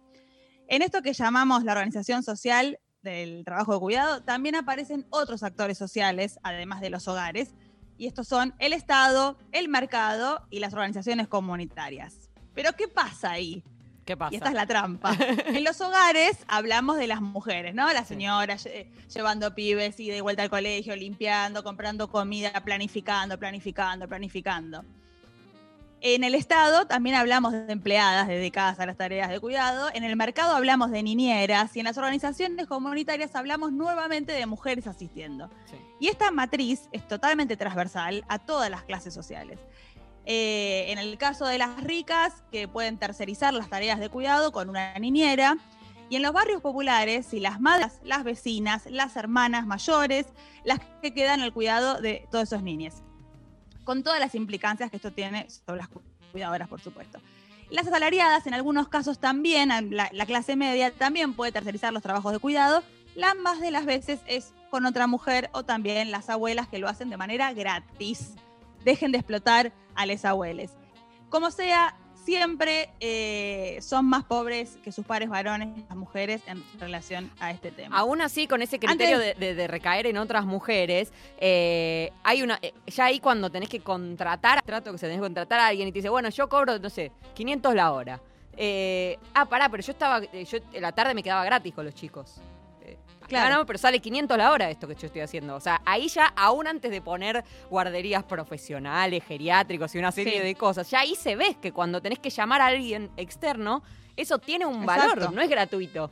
[0.68, 5.78] En esto que llamamos la organización social del trabajo de cuidado, también aparecen otros actores
[5.78, 7.54] sociales, además de los hogares,
[7.96, 12.30] y estos son el Estado, el mercado y las organizaciones comunitarias.
[12.54, 13.64] Pero ¿qué pasa ahí?
[14.10, 14.32] ¿Qué pasa?
[14.34, 15.16] Y esta es la trampa.
[15.46, 17.92] en los hogares hablamos de las mujeres, ¿no?
[17.92, 24.08] Las señoras lle- llevando pibes y de vuelta al colegio, limpiando, comprando comida, planificando, planificando,
[24.08, 24.84] planificando.
[26.00, 29.90] En el Estado también hablamos de empleadas dedicadas a las tareas de cuidado.
[29.94, 34.88] En el mercado hablamos de niñeras y en las organizaciones comunitarias hablamos nuevamente de mujeres
[34.88, 35.50] asistiendo.
[35.66, 35.76] Sí.
[36.00, 39.60] Y esta matriz es totalmente transversal a todas las clases sociales.
[40.26, 44.68] Eh, en el caso de las ricas, que pueden tercerizar las tareas de cuidado con
[44.68, 45.56] una niñera.
[46.08, 50.26] Y en los barrios populares, si las madres, las vecinas, las hermanas mayores,
[50.64, 52.94] las que quedan al cuidado de todos esos niños.
[53.84, 56.02] Con todas las implicancias que esto tiene sobre las cu-
[56.32, 57.20] cuidadoras, por supuesto.
[57.70, 62.32] Las asalariadas, en algunos casos también, la, la clase media también puede tercerizar los trabajos
[62.32, 62.82] de cuidado.
[63.14, 66.88] La más de las veces es con otra mujer o también las abuelas que lo
[66.88, 68.34] hacen de manera gratis.
[68.84, 70.72] Dejen de explotar a les abueles.
[71.28, 77.30] Como sea, siempre eh, son más pobres que sus pares varones, las mujeres, en relación
[77.40, 77.96] a este tema.
[77.98, 82.42] Aún así, con ese criterio Antes- de, de- de recaer en otras mujeres, eh, hay
[82.42, 82.58] una.
[82.62, 85.88] eh, Ya ahí cuando tenés que contratar, trato que se tenés que contratar a alguien
[85.88, 88.20] y te dice, bueno, yo cobro, no sé, 500 la hora.
[89.34, 90.20] Ah, pará, pero yo estaba.
[90.20, 92.40] Yo en la tarde me quedaba gratis con los chicos.
[93.30, 93.54] Claro.
[93.54, 95.54] Ah, no, pero sale 500 la hora esto que yo estoy haciendo.
[95.54, 100.46] O sea, ahí ya, aún antes de poner guarderías profesionales, geriátricos y una serie Sí.
[100.46, 103.82] de cosas, ya ahí se ve que cuando tenés que llamar a alguien externo,
[104.16, 106.10] eso tiene un valor, no es gratuito.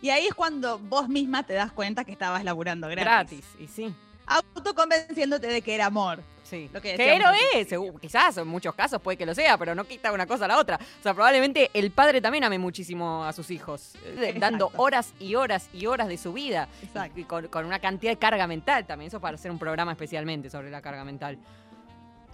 [0.00, 3.04] Y ahí es cuando vos misma te das cuenta que estabas laburando gratis.
[3.04, 3.94] Gratis, y sí.
[4.30, 6.22] Autoconvenciéndote de que era amor.
[6.44, 6.68] Sí.
[6.72, 7.68] Lo que lo es,
[8.00, 10.58] quizás en muchos casos puede que lo sea, pero no quita una cosa a la
[10.58, 10.76] otra.
[10.98, 15.36] O sea, probablemente el padre también ame muchísimo a sus hijos, eh, dando horas y
[15.36, 16.66] horas y horas de su vida.
[17.14, 19.08] Y con, con una cantidad de carga mental también.
[19.08, 21.38] Eso para hacer un programa especialmente sobre la carga mental.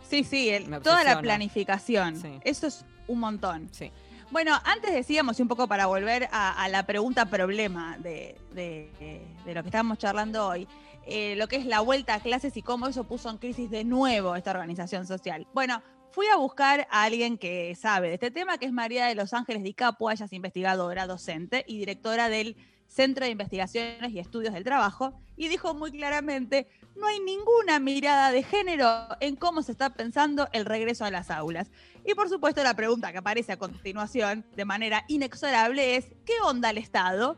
[0.08, 2.16] Sí, sí, el- toda la planificación.
[2.20, 2.38] Sí.
[2.42, 3.68] Eso es un montón.
[3.72, 3.92] Sí.
[4.30, 9.20] Bueno, antes decíamos, y un poco para volver a, a la pregunta problema de, de-
[9.44, 10.66] de lo que estábamos charlando hoy,
[11.06, 13.84] eh, lo que es la vuelta a clases y cómo eso puso en crisis de
[13.84, 15.46] nuevo esta organización social.
[15.54, 19.14] Bueno, fui a buscar a alguien que sabe de este tema, que es María de
[19.14, 24.18] Los Ángeles Di Capua, ella es investigadora, docente y directora del Centro de Investigaciones y
[24.18, 28.88] Estudios del Trabajo, y dijo muy claramente, no hay ninguna mirada de género
[29.20, 31.70] en cómo se está pensando el regreso a las aulas.
[32.04, 36.70] Y por supuesto la pregunta que aparece a continuación de manera inexorable es, ¿qué onda
[36.70, 37.36] el Estado?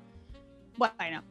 [0.76, 1.24] Bueno,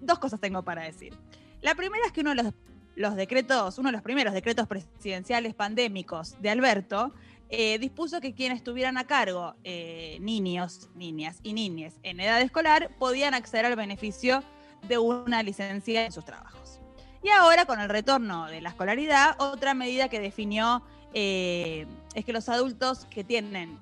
[0.00, 1.18] dos cosas tengo para decir.
[1.62, 2.52] La primera es que uno de
[2.96, 7.14] los, decretos, uno de los primeros decretos presidenciales pandémicos de Alberto,
[7.50, 12.90] eh, dispuso que quienes tuvieran a cargo eh, niños, niñas y niñas en edad escolar
[12.98, 14.42] podían acceder al beneficio
[14.88, 16.80] de una licencia en sus trabajos.
[17.22, 20.82] Y ahora, con el retorno de la escolaridad, otra medida que definió
[21.14, 23.78] eh, es que los adultos que tienen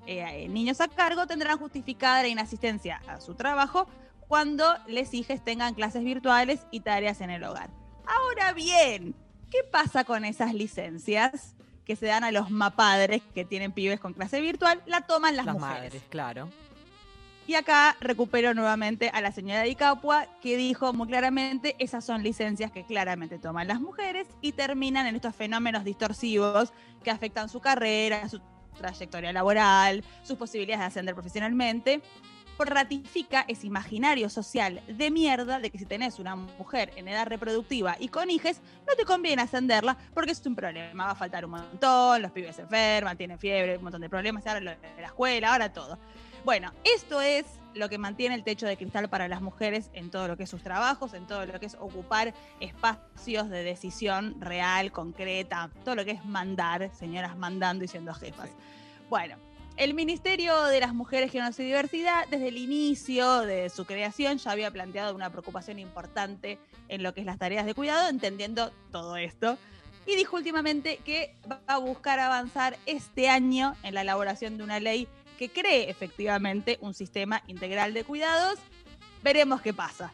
[0.49, 3.87] niños a cargo tendrán justificada la inasistencia a su trabajo
[4.31, 7.69] cuando les hijes tengan clases virtuales y tareas en el hogar.
[8.05, 9.13] Ahora bien,
[9.49, 11.53] ¿qué pasa con esas licencias
[11.83, 14.81] que se dan a los mapadres que tienen pibes con clase virtual?
[14.85, 15.83] La toman las, Las mujeres.
[15.83, 16.49] madres, claro.
[17.45, 22.23] Y acá recupero nuevamente a la señora Di Capua, que dijo muy claramente, esas son
[22.23, 26.71] licencias que claramente toman las mujeres y terminan en estos fenómenos distorsivos
[27.03, 28.39] que afectan su carrera, su
[28.77, 32.01] trayectoria laboral, sus posibilidades de ascender profesionalmente.
[32.63, 37.95] Ratifica ese imaginario social de mierda de que si tenés una mujer en edad reproductiva
[37.99, 41.05] y con hijes, no te conviene ascenderla porque es un problema.
[41.05, 44.45] Va a faltar un montón, los pibes se enferman, tienen fiebre, un montón de problemas,
[44.47, 45.97] ahora lo de la escuela, ahora todo.
[46.43, 47.45] Bueno, esto es
[47.75, 50.49] lo que mantiene el techo de cristal para las mujeres en todo lo que es
[50.49, 56.03] sus trabajos, en todo lo que es ocupar espacios de decisión real, concreta, todo lo
[56.03, 58.49] que es mandar, señoras mandando y siendo jefas.
[59.09, 59.35] Bueno,
[59.77, 64.51] el Ministerio de las Mujeres, Géneros y Diversidad, desde el inicio de su creación, ya
[64.51, 69.17] había planteado una preocupación importante en lo que es las tareas de cuidado, entendiendo todo
[69.17, 69.57] esto.
[70.05, 74.79] Y dijo últimamente que va a buscar avanzar este año en la elaboración de una
[74.79, 75.07] ley
[75.37, 78.59] que cree efectivamente un sistema integral de cuidados.
[79.23, 80.11] Veremos qué pasa.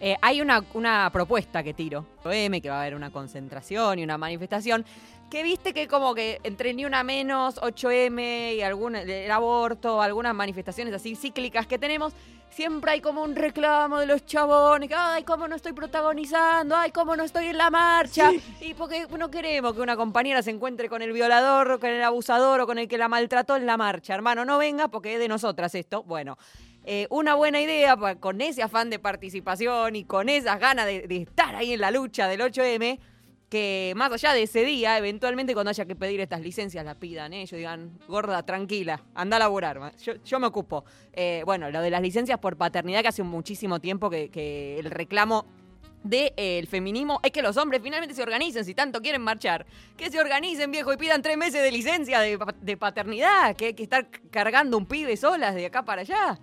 [0.00, 4.18] Eh, hay una, una propuesta que tiro, que va a haber una concentración y una
[4.18, 4.84] manifestación,
[5.32, 10.34] que viste que como que entre ni una menos, 8M y algún, el aborto, algunas
[10.34, 12.12] manifestaciones así cíclicas que tenemos,
[12.50, 16.90] siempre hay como un reclamo de los chabones, que ay, cómo no estoy protagonizando, ay,
[16.90, 18.30] cómo no estoy en la marcha,
[18.60, 22.02] y porque no queremos que una compañera se encuentre con el violador, o con el
[22.02, 25.18] abusador o con el que la maltrató en la marcha, hermano, no venga porque es
[25.18, 26.36] de nosotras esto, bueno.
[26.84, 31.22] eh, una buena idea con ese afán de participación y con esas ganas de, de
[31.22, 32.98] estar ahí en la lucha del 8M,
[33.52, 37.34] que más allá de ese día, eventualmente cuando haya que pedir estas licencias la pidan,
[37.34, 37.42] ¿eh?
[37.42, 40.86] ellos digan, gorda, tranquila, anda a laburar, yo, yo me ocupo.
[41.12, 45.44] Eh, bueno, lo de las licencias por paternidad que hace muchísimo tiempo que, el reclamo
[46.02, 49.66] del feminismo es que los hombres finalmente se organicen, si tanto quieren marchar,
[49.98, 53.74] que se organicen, viejo, y pidan tres meses de licencia de, de paternidad, que hay
[53.74, 56.40] que estar cargando un pibe solas de acá para allá.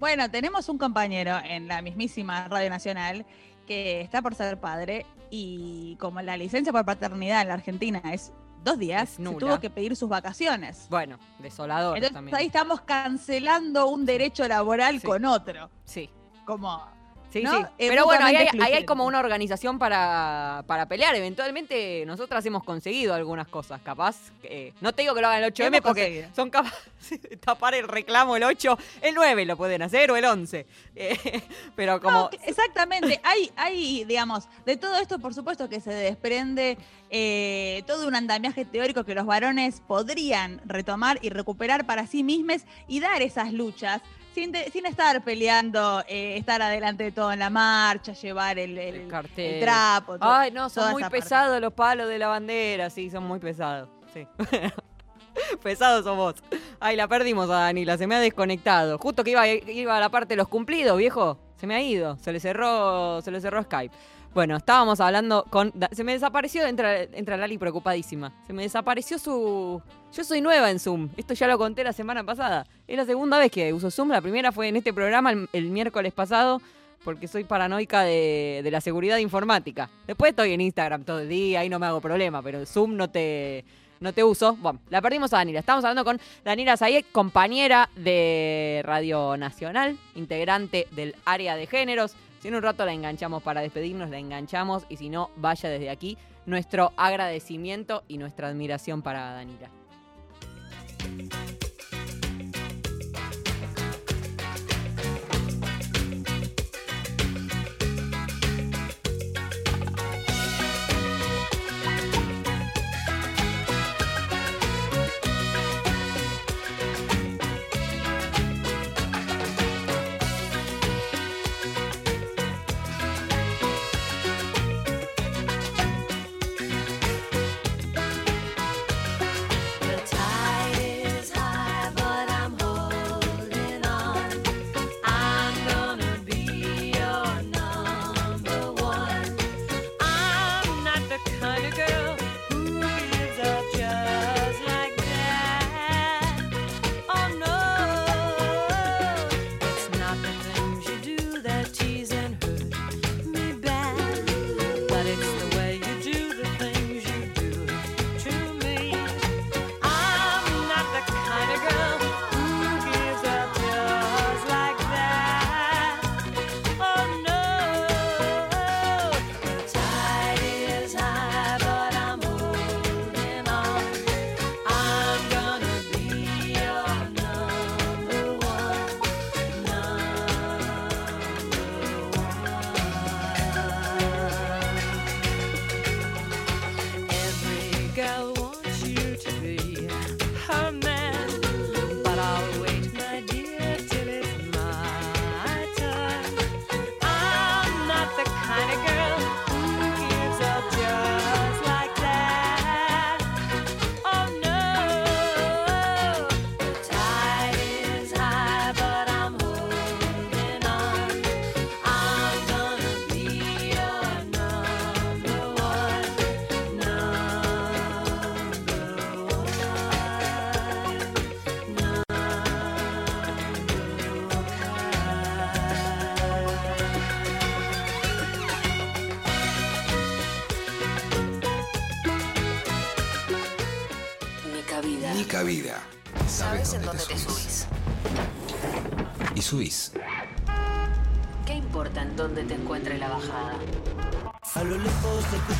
[0.00, 3.26] Bueno, tenemos un compañero en la mismísima Radio Nacional
[3.66, 8.32] que está por ser padre y como la licencia por paternidad en la Argentina es
[8.64, 10.86] dos días, se tuvo que pedir sus vacaciones.
[10.90, 12.36] Bueno, desolador Entonces también.
[12.36, 15.70] ahí estamos cancelando un derecho laboral con otro.
[15.84, 16.10] Sí.
[16.44, 16.95] Como...
[17.38, 17.52] Sí, ¿no?
[17.58, 17.64] sí.
[17.78, 21.14] Es Pero bueno, ahí hay, ahí como una organización para, para pelear.
[21.14, 23.80] Eventualmente nosotras hemos conseguido algunas cosas.
[23.82, 26.28] Capaz, que- no te digo que lo hagan el 8M Hemos porque conseguido.
[26.34, 30.24] son capaces de tapar el reclamo el 8, el 9 lo pueden hacer o el
[30.24, 30.66] 11.
[30.98, 31.42] Eh,
[31.74, 32.18] pero como...
[32.20, 33.20] No, exactamente.
[33.22, 36.78] Hay, hay, digamos, de todo esto, por supuesto, que se desprende
[37.10, 42.62] eh, todo un andamiaje teórico que los varones podrían retomar y recuperar para sí mismos
[42.88, 44.00] y dar esas luchas
[44.36, 48.76] sin, de- sin estar peleando, eh, estar adelante de todo en la marcha, llevar el,
[48.76, 49.60] el- el cartel.
[49.60, 50.18] trapo.
[50.18, 51.20] todo- Ay, no, son muy parte.
[51.22, 53.88] pesados los palos de la bandera, sí, son muy pesados.
[54.12, 54.26] Sí.
[55.62, 56.34] pesados son vos.
[56.80, 58.98] Ay, la perdimos a Danila, se me ha desconectado.
[58.98, 61.38] Justo que iba, iba a la parte de los cumplidos, viejo.
[61.56, 63.94] Se me ha ido, se le cerró, se le cerró Skype.
[64.36, 65.72] Bueno, estábamos hablando con.
[65.92, 68.34] Se me desapareció, entra, entra Lali preocupadísima.
[68.46, 69.80] Se me desapareció su.
[70.12, 71.08] Yo soy nueva en Zoom.
[71.16, 72.66] Esto ya lo conté la semana pasada.
[72.86, 74.10] Es la segunda vez que uso Zoom.
[74.10, 76.60] La primera fue en este programa el, miércoles pasado.
[77.02, 79.88] Porque soy paranoica de, la seguridad informática.
[80.06, 83.08] Después estoy en Instagram todo el día y no me hago problema, pero Zoom no
[83.08, 83.64] te,
[84.00, 84.54] no te uso.
[84.56, 85.60] Bueno, la perdimos a Daniela.
[85.60, 92.14] Estamos hablando con Daniela Zayek, compañera de Radio Nacional, integrante del área de géneros.
[92.46, 94.86] En un rato la enganchamos para despedirnos, la enganchamos.
[94.88, 96.16] Y si no, vaya desde aquí
[96.46, 99.68] nuestro agradecimiento y nuestra admiración para Daniela.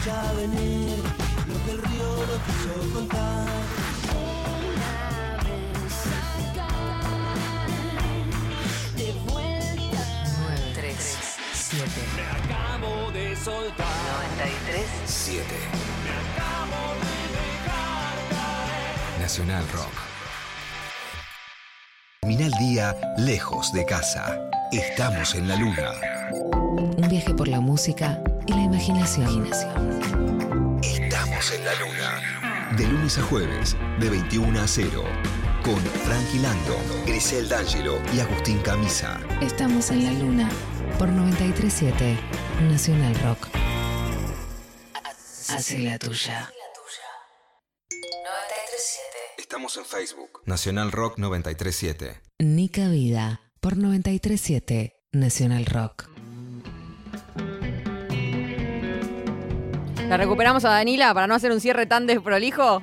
[0.07, 0.99] Escucha venir
[1.49, 3.47] lo que el río no quiso contar.
[8.97, 10.03] De vuelta.
[10.41, 13.87] 937 Me acabo de soltar.
[14.37, 15.45] 93 7.
[16.05, 19.21] Me acabo de dejar caer.
[19.21, 19.97] Nacional Rock.
[22.21, 24.51] Termina el día lejos de casa.
[24.73, 25.91] Estamos en la luna.
[26.97, 29.47] Un viaje por la música y la imaginación.
[30.83, 32.77] Estamos en la luna.
[32.77, 35.05] De lunes a jueves, de 21 a 0.
[35.63, 36.77] Con Frankie Lando,
[37.07, 39.21] Grisel D'Angelo y Agustín Camisa.
[39.41, 40.49] Estamos en la luna
[40.99, 42.19] por 937
[42.63, 43.49] Nacional Rock.
[45.49, 46.51] Hace la tuya.
[47.91, 50.43] 937 Estamos en Facebook.
[50.45, 52.21] Nacional Rock 937.
[52.39, 56.16] Nica Vida por 937 Nacional Rock.
[60.09, 62.83] ¿La recuperamos a Danila para no hacer un cierre tan desprolijo?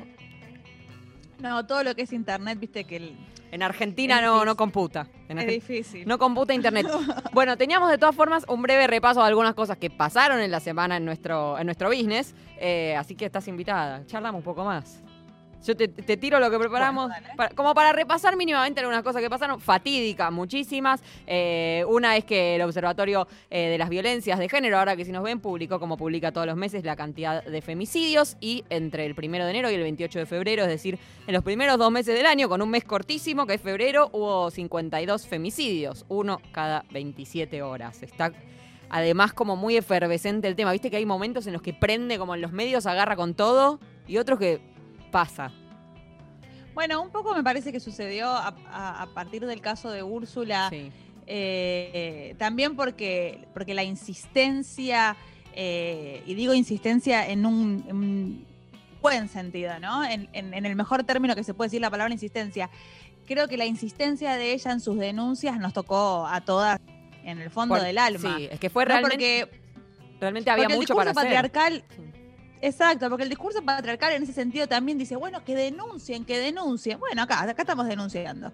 [1.40, 3.18] No, todo lo que es internet, viste que el-
[3.52, 5.08] En Argentina Es no, no computa.
[5.30, 6.08] En es difícil.
[6.08, 6.88] No computa internet.
[7.34, 10.60] Bueno, teníamos de todas formas un breve repaso de algunas cosas que pasaron en la
[10.60, 12.34] semana en nuestro, en nuestro business.
[12.60, 14.06] eh, así que estás invitada.
[14.08, 15.02] Charlamos un poco más.
[15.66, 19.30] Yo te, te tiro lo que preparamos, para- como para repasar mínimamente algunas cosas que
[19.30, 21.02] pasaron, fatídicas, muchísimas.
[21.26, 25.12] Eh, una es que el Observatorio eh, de las Violencias de Género, ahora que si
[25.12, 29.16] nos ven, publicó, como publica todos los meses, la cantidad de femicidios y entre el
[29.16, 32.16] primero de enero y el 28 de febrero, es decir, en los primeros dos meses
[32.16, 37.62] del año, con un mes cortísimo, que es febrero, hubo 52 femicidios, uno cada 27
[37.62, 38.04] horas.
[38.04, 38.34] Está
[38.90, 40.72] además como muy efervescente el tema.
[40.72, 43.80] Viste que hay momentos en los que prende como en los medios, agarra con todo,
[44.08, 44.62] y otros que
[45.14, 45.52] pasa.
[46.74, 50.70] Bueno, un poco me parece que sucedió a, a- a partir del caso de Úrsula.
[51.26, 55.16] eh, también porque, porque la insistencia,
[55.56, 58.46] eh, y digo insistencia en un, en un
[59.02, 60.04] buen sentido, ¿no?
[60.04, 62.70] En, en- en el mejor término que se puede decir la palabra insistencia.
[63.26, 66.78] Creo que la insistencia de ella en sus denuncias nos tocó a todas
[67.24, 68.36] en el fondo Por- del alma.
[68.38, 68.90] sí, es que fue ¿no?
[68.90, 69.64] realmente- Porque
[70.20, 71.52] Realmente había porque el mucho discurso para hacer.
[72.68, 77.00] Exacto, porque el discurso patriarcal en ese sentido también dice, bueno, que denuncien, que denuncien.
[77.00, 78.52] Bueno, acá, acá estamos denunciando.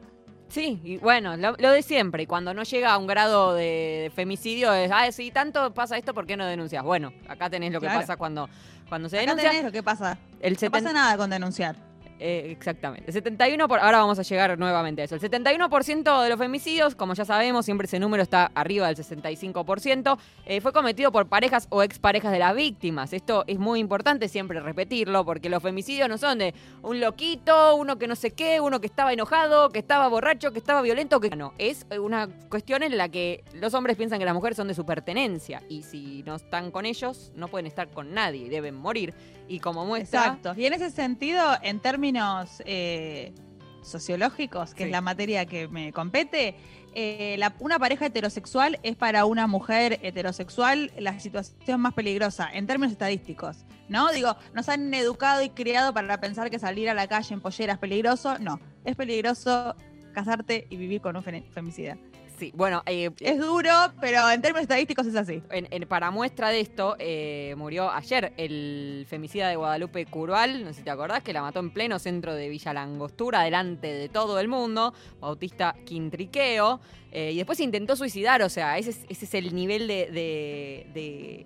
[0.49, 2.24] Sí, y bueno, lo, lo de siempre.
[2.24, 6.14] Y cuando no llega a un grado de, femicidio es, ah, si tanto pasa esto,
[6.14, 6.84] ¿por qué no denuncias?
[6.84, 7.99] Bueno, acá tenés lo que Claro.
[8.01, 8.49] pasa cuando,
[8.89, 9.49] cuando se Acá denuncia.
[9.51, 10.18] tenés lo que pasa.
[10.39, 11.76] El No pasa nada con denunciar.
[12.20, 13.09] Eh, exactamente.
[13.09, 15.15] El 71%, por, ahora vamos a llegar nuevamente a eso.
[15.15, 20.17] El 71% de los femicidios, como ya sabemos, siempre ese número está arriba del 65%,
[20.45, 23.13] eh, fue cometido por parejas o exparejas de las víctimas.
[23.13, 27.97] Esto es muy importante siempre repetirlo, porque los femicidios no son de un loquito, uno
[27.97, 31.30] que no sé qué, uno que estaba enojado, que estaba borracho, que estaba violento, que
[31.30, 31.53] no.
[31.57, 34.86] Es una cuestión en la que los hombres piensan que las mujeres son de su
[34.86, 39.13] pertenencia y si no están con ellos, no pueden estar con nadie, deben morir.
[39.50, 40.22] Y como muestra...
[40.28, 40.54] Exacto.
[40.56, 43.34] Y en ese sentido, en términos eh,
[43.82, 44.89] sociológicos, que Sí.
[44.89, 46.56] es la materia que me compete,
[46.93, 52.68] eh, la- una pareja heterosexual es para una mujer heterosexual la situación más peligrosa en
[52.68, 53.66] términos estadísticos.
[53.89, 54.12] ¿No?
[54.12, 57.74] Digo, nos han educado y criado para pensar que salir a la calle en pollera
[57.74, 58.38] es peligroso.
[58.38, 59.76] No, es peligroso
[60.14, 61.97] casarte y vivir con un fe- femicida.
[62.40, 63.70] Sí, bueno, eh, Es duro,
[64.00, 65.44] pero en términos estadísticos es así.
[65.52, 70.70] En- en- para muestra de esto, eh, murió ayer el femicida de Guadalupe Curval, no
[70.70, 74.08] sé si te acordás, que la mató en pleno centro de Villa Langostura, delante de
[74.08, 76.80] todo el mundo, Bautista Quintriqueo,
[77.12, 80.06] eh, y después intentó suicidar, o sea, ese es, ese es el nivel de...
[80.10, 81.46] de- de-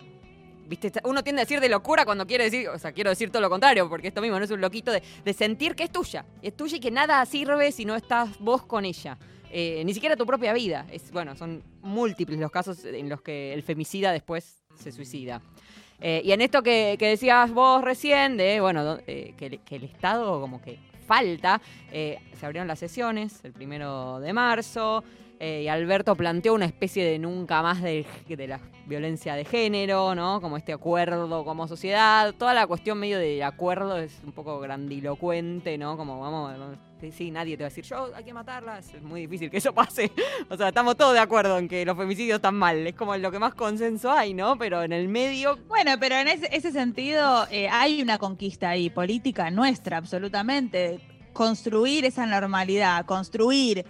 [0.66, 0.92] ¿Viste?
[1.04, 3.50] Uno tiende a decir de locura cuando quiere decir, o sea, quiero decir todo lo
[3.50, 6.56] contrario, porque esto mismo no es un loquito, de, de sentir que es tuya, es
[6.56, 9.18] tuya y que nada sirve si no estás vos con ella.
[9.56, 10.88] Eh, ni siquiera tu propia vida.
[10.92, 15.42] Es, bueno, son múltiples los casos en los que el femicida después se suicida.
[16.02, 20.42] Eh, y en esto que, que decías vos recién, de bueno, eh, que el Estado
[20.42, 25.04] como que falta, eh, se abrieron las sesiones el primero de marzo.
[25.46, 28.06] Eh, y Alberto planteó una especie de nunca más de,
[28.48, 30.40] la violencia de género, ¿no?
[30.40, 32.34] Como este acuerdo como sociedad.
[32.34, 35.98] Toda la cuestión medio de acuerdo es un poco grandilocuente, ¿no?
[35.98, 36.78] Como vamos,
[37.12, 38.94] sí, nadie te va a decir, yo hay que matarlas.
[38.94, 40.14] Es muy difícil que eso pase.
[40.50, 42.88] O sea, estamos todos de acuerdo en que los femicidios están mal.
[42.88, 44.58] Es como lo que más consenso hay, ¿no?
[44.58, 48.90] Pero en el medio Bueno, pero en ese, ese sentido eh, hay una conquista ahí,
[48.90, 51.02] política nuestra, absolutamente.
[51.34, 53.86] Construir esa normalidad, construir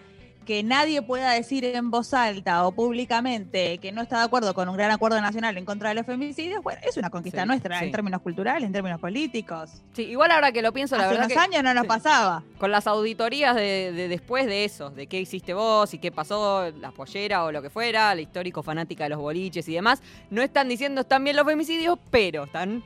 [0.46, 4.70] que nadie pueda decir en voz alta o públicamente que no está de acuerdo con
[4.70, 7.80] un gran acuerdo nacional en contra de los femicidios, bueno, es una conquista Sí, nuestra
[7.80, 7.86] sí.
[7.86, 9.82] en términos culturales, en términos políticos.
[9.94, 11.88] Sí, igual ahora que lo pienso, la Hace verdad unos que años no nos sí.
[11.88, 12.44] pasaba.
[12.58, 16.72] con las auditorías de, de después de eso, de qué hiciste vos y qué pasó,
[16.80, 20.42] la pollera o lo que fuera, la histórico fanática de los boliches y demás, no
[20.42, 22.84] están diciendo están bien los femicidios, pero están...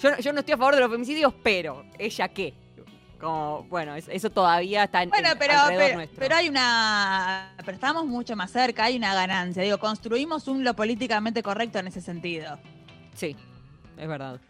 [0.00, 2.54] Yo, yo no estoy a favor de los femicidios, pero ella qué.
[3.20, 6.18] Como, bueno, es- eso todavía está en, Bueno, en- pero, alrededor pero, nuestro.
[6.18, 7.52] pero hay una.
[7.58, 9.62] Pero estamos mucho más cerca, hay una ganancia.
[9.62, 12.58] Digo, construimos un lo políticamente correcto en ese sentido.
[13.14, 13.36] Sí,
[13.98, 14.40] es verdad.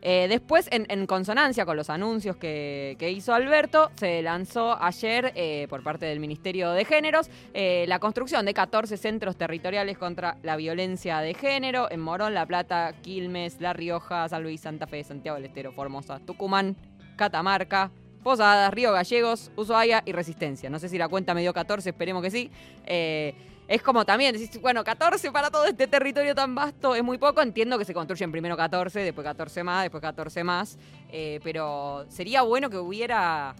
[0.00, 5.32] Eh, después, en, en consonancia con los anuncios que, que hizo Alberto, se lanzó ayer
[5.34, 10.36] eh, por parte del Ministerio de Géneros eh, la construcción de 14 centros territoriales contra
[10.44, 15.02] la violencia de género en Morón, La Plata, Quilmes, La Rioja, San Luis, Santa Fe,
[15.02, 16.76] Santiago del Estero, Formosa, Tucumán,
[17.18, 17.90] Catamarca,
[18.22, 20.70] Posadas, Río Gallegos, Ushuaia y Resistencia.
[20.70, 22.50] No sé si la cuenta me dio 14, esperemos que sí.
[22.86, 23.34] Eh,
[23.68, 27.42] es como también, decís, bueno, 14 para todo este territorio tan vasto es muy poco.
[27.42, 30.78] Entiendo que se construyen primero 14, después 14 más, después 14 más.
[31.10, 33.54] eh, pero sería bueno que hubiera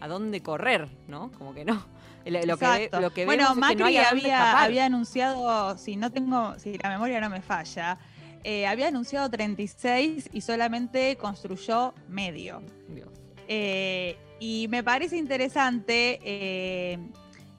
[0.00, 1.30] a dónde correr, ¿no?
[1.38, 1.86] Como que no.
[2.26, 6.10] Lo, que, lo que bueno, vemos es que no Macri había, había anunciado, si no
[6.10, 7.98] tengo, si la memoria no me falla,
[8.44, 12.62] eh, había anunciado 36 y solamente construyó medio.
[12.88, 13.08] Dios.
[13.48, 16.98] Eh, y me parece interesante eh,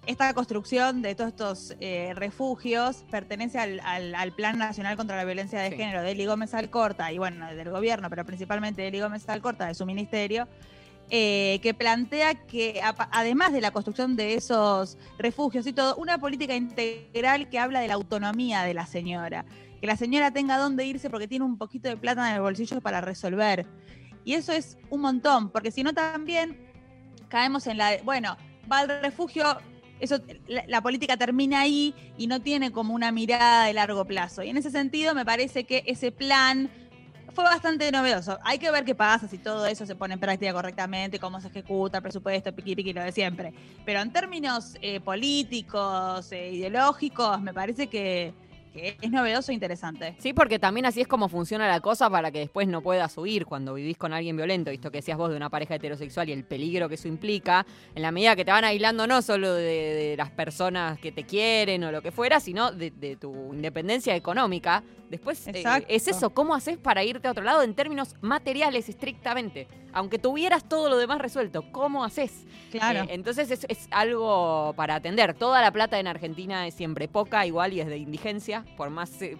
[0.07, 1.75] esta construcción de todos estos
[2.15, 5.77] refugios, pertenece al, al- al Plan Nacional contra la Violencia de Sí.
[5.77, 9.65] Género de Eli Gómez Alcorta, y bueno, del gobierno, pero principalmente de Eli Gómez Alcorta,
[9.67, 10.47] de su ministerio.
[11.11, 12.81] eh, que plantea que
[13.11, 17.88] además de la construcción de esos refugios y todo, una política integral que habla de
[17.88, 19.45] la autonomía de la señora,
[19.86, 22.81] que la señora tenga dónde irse porque tiene un poquito de plata en el bolsillo
[22.81, 23.67] para resolver.
[24.23, 26.57] Y eso es un montón, porque si no también
[27.29, 28.36] caemos en la, de, bueno,
[28.71, 29.45] va al refugio,
[29.99, 30.17] eso,
[30.47, 34.41] la, política termina ahí y no tiene como una mirada de largo plazo.
[34.41, 36.67] Y en ese sentido me parece que ese plan
[37.36, 38.39] fue bastante novedoso.
[38.43, 41.49] Hay que ver qué pasa, si todo eso se pone en práctica correctamente, cómo se
[41.49, 43.53] ejecuta el presupuesto, piqui piqui, lo de siempre.
[43.86, 48.33] Pero en términos eh, políticos, eh, ideológicos, me parece que,
[48.76, 50.15] que es novedoso e interesante.
[50.19, 53.45] Sí, porque también así es como funciona la cosa para que después no puedas huir
[53.45, 54.69] cuando vivís con alguien violento.
[54.69, 57.65] Esto que decías vos de una pareja heterosexual y el peligro que eso implica,
[57.95, 61.23] en la medida que te van aislando no solo de, de las personas que te
[61.23, 64.84] quieren o lo que fuera, sino de, de tu independencia económica.
[65.09, 69.67] Después, eh, es eso, ¿cómo haces para irte a otro lado en términos materiales estrictamente?
[69.93, 72.45] Aunque tuvieras todo lo demás resuelto, ¿cómo haces?
[72.71, 73.03] Claro.
[73.03, 75.36] Eh, entonces es, es algo para atender.
[75.36, 79.22] Toda la plata en Argentina es siempre poca, igual y es de indigencia, por más
[79.22, 79.38] eh,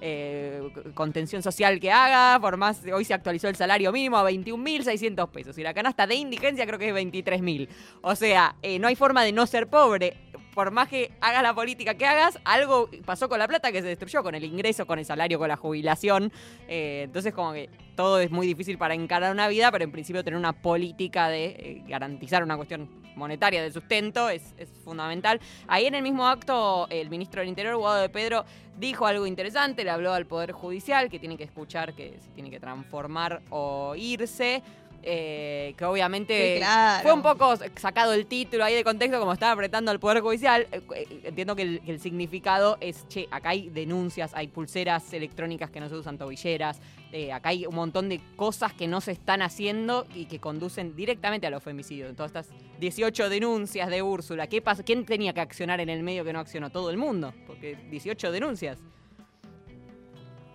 [0.00, 5.28] eh, contención social que haga, por más, hoy se actualizó el salario mínimo a 21.600
[5.30, 7.68] pesos y la canasta de indigencia creo que es 23.000.
[8.02, 10.16] O sea, eh, no hay forma de no ser pobre.
[10.56, 13.88] Por más que hagas la política que hagas, algo pasó con la plata que se
[13.88, 16.32] destruyó, con el ingreso, con el salario, con la jubilación.
[16.66, 20.24] Eh, entonces como que todo es muy difícil para encarar una vida, pero en principio
[20.24, 25.42] tener una política de eh, garantizar una cuestión monetaria de sustento es, es fundamental.
[25.68, 28.46] Ahí en el mismo acto, el ministro del Interior, Guado de Pedro,
[28.78, 32.50] dijo algo interesante, le habló al Poder Judicial, que tiene que escuchar, que se tiene
[32.50, 34.62] que transformar o irse.
[35.08, 37.02] Eh, que obviamente Sí, claro.
[37.04, 40.66] fue un poco sacado el título ahí de contexto, como estaba apretando al Poder Judicial.
[40.72, 45.12] Eh, eh, Entiendo que el, que el significado es, che, acá hay denuncias, hay pulseras
[45.12, 46.80] electrónicas que no se usan tobilleras,
[47.12, 50.96] eh, acá hay un montón de cosas que no se están haciendo y que conducen
[50.96, 52.12] directamente a los femicidios.
[52.16, 52.48] Todas estas
[52.80, 54.82] 18 denuncias de Úrsula, ¿qué pasa?
[54.82, 56.70] ¿quién tenía que accionar en el medio que no accionó?
[56.70, 58.78] Todo el mundo, porque 18 denuncias.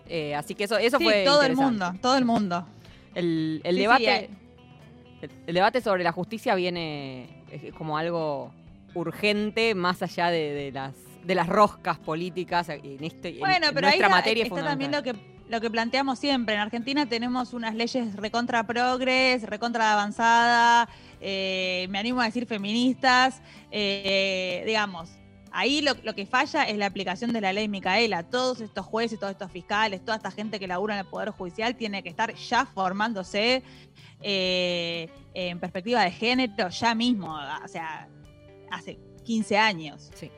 [0.08, 2.68] Eh, así que eso, eso Sí, fue todo el mundo, todo el mundo.
[3.16, 4.30] El, el Sí, sí, debate.
[5.22, 8.52] El, el debate sobre la justicia viene es como algo
[8.94, 10.94] urgente, más allá de, de las
[11.24, 12.68] de las roscas políticas.
[12.70, 15.14] En, este, en- Bueno, en pero ahí nuestra está, materia es está también lo que,
[15.50, 16.56] lo que planteamos siempre.
[16.56, 23.42] En Argentina tenemos unas leyes recontra progres, recontra avanzada, eh, me animo a decir feministas,
[23.70, 25.12] eh, digamos.
[25.52, 28.24] Ahí lo, que falla es la aplicación de la ley Micaela.
[28.24, 31.76] Todos estos jueces, todos estos fiscales, toda esta gente que labura en el Poder Judicial
[31.76, 33.64] tiene que estar ya formándose
[34.22, 38.08] eh, en perspectiva de género, ya mismo, o sea,
[38.70, 40.10] hace 15 años.
[40.16, 40.32] Sí.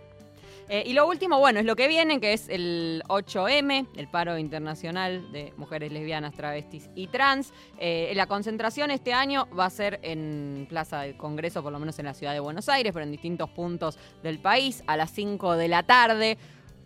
[0.70, 4.38] Eh, y lo último, bueno, es lo que viene, que es el 8M, el paro
[4.38, 7.54] internacional de mujeres lesbianas, travestis y trans.
[7.78, 12.00] Eh, la concentración este año va a ser en Plaza del Congreso, por lo menos
[12.00, 15.58] en la ciudad de Buenos Aires, pero en distintos puntos del país, a las 5
[15.58, 16.38] de la tarde.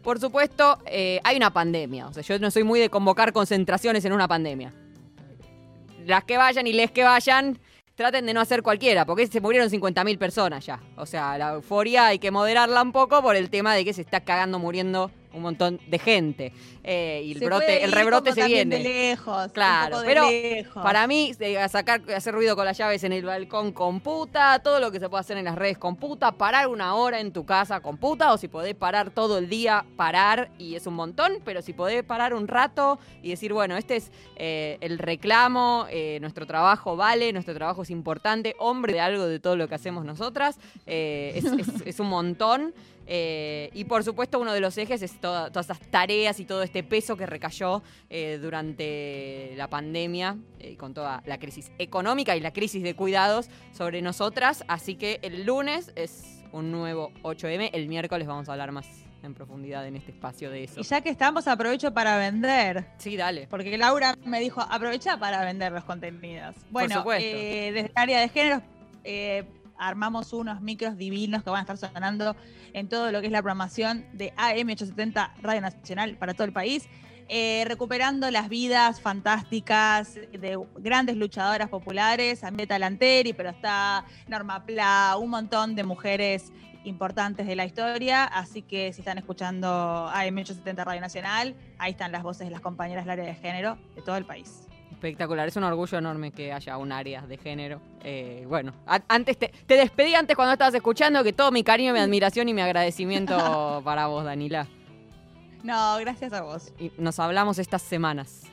[0.02, 2.08] Por supuesto, eh, hay una pandemia.
[2.08, 4.74] O sea, yo no soy muy de convocar concentraciones en una pandemia.
[6.06, 7.60] Las que vayan y les que vayan,
[7.98, 10.80] traten de no hacer cualquiera, porque se murieron 50.000 personas ya.
[10.98, 14.02] O sea, la euforia hay que moderarla un poco por el tema de que se
[14.02, 16.54] está cagando muriendo un montón de gente.
[16.90, 18.78] Eh, y el, Se brote, el rebrote se viene.
[18.78, 20.82] De lejos, Claro, de pero lejos.
[20.82, 24.80] para mí, eh, sacar, hacer ruido con las llaves en el balcón con puta, todo
[24.80, 27.46] lo que se puede hacer en las redes con puta, parar una hora en tu
[27.46, 31.40] casa con puta, o si podés parar todo el día, parar, y es un montón,
[31.44, 36.20] pero si podés parar un rato y decir, bueno, este es eh, el reclamo, eh,
[36.22, 40.06] nuestro trabajo vale, nuestro trabajo es importante, hombre de algo de todo lo que hacemos
[40.06, 42.74] nosotras, es, es- es un montón.
[43.10, 46.77] Y por supuesto uno de los ejes es toda- todas esas tareas y todo este
[46.84, 52.52] peso que recayó eh, durante la pandemia, eh, con toda la crisis económica y la
[52.52, 54.64] crisis de cuidados sobre nosotras.
[54.68, 58.88] Así que el lunes es un nuevo 8M, el miércoles vamos a hablar más
[59.24, 60.80] en profundidad en este espacio de eso.
[60.80, 62.86] Y ya que estamos, aprovecho para vender.
[62.98, 63.48] Sí, dale.
[63.48, 66.56] Porque Laura me dijo, aprovecha para vender los contenidos.
[66.70, 67.26] Bueno, supuesto.
[67.26, 68.62] eh, desde el área de género
[69.10, 69.46] eh,
[69.78, 72.36] armamos unos micros divinos que van a estar sonando
[72.74, 76.88] en todo lo que es la programación de AM870 Radio Nacional para todo el país.
[77.30, 85.18] eh, recuperando las vidas fantásticas de grandes luchadoras populares, Ambieta Lanteri, pero está Norma Pla,
[85.20, 86.54] un montón de mujeres
[86.86, 89.68] importantes de la historia, así que si están escuchando
[90.14, 94.02] AM870 Radio Nacional, ahí están las voces de las compañeras del área de género de
[94.02, 94.68] todo el país.
[94.92, 97.80] Espectacular, es un orgullo enorme que haya un área de género.
[98.04, 98.74] Eh, bueno,
[99.08, 102.54] antes te, te despedí antes cuando estabas escuchando que todo mi cariño, mi admiración y
[102.54, 104.68] mi agradecimiento para vos, Danila.
[105.64, 106.74] No, gracias a vos.
[106.80, 108.47] Y nos hablamos estas semanas.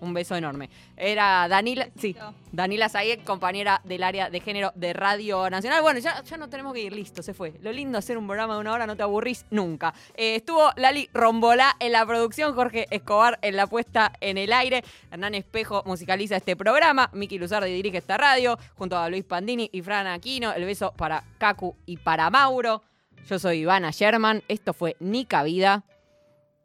[0.00, 0.70] Un beso enorme.
[0.96, 2.16] Era Danila, sí,
[2.52, 5.82] Danila Zayek, compañera del área de género de Radio Nacional.
[5.82, 7.54] Bueno, ya, no tenemos que ir, listo, se fue.
[7.60, 9.94] Lo lindo hacer un programa de una hora, no te aburrís nunca.
[10.14, 14.82] Eh, estuvo Lali Rombolá en la producción, Jorge Escobar en la puesta en el aire,
[15.10, 19.82] Hernán Espejo musicaliza este programa, Miki Luzardi dirige esta radio, junto a Luis Pandini y
[19.82, 20.52] Fran Aquino.
[20.52, 22.82] El beso para Cacu y para Mauro.
[23.28, 25.84] Yo soy Ivana Sherman, esto fue Nica Vida.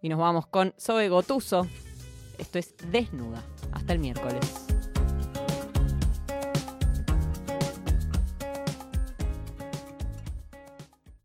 [0.02, 1.68] Y nos vamos con Zoe Gotuso.
[2.38, 3.44] Esto es Desnuda.
[3.72, 4.65] Hasta el miércoles.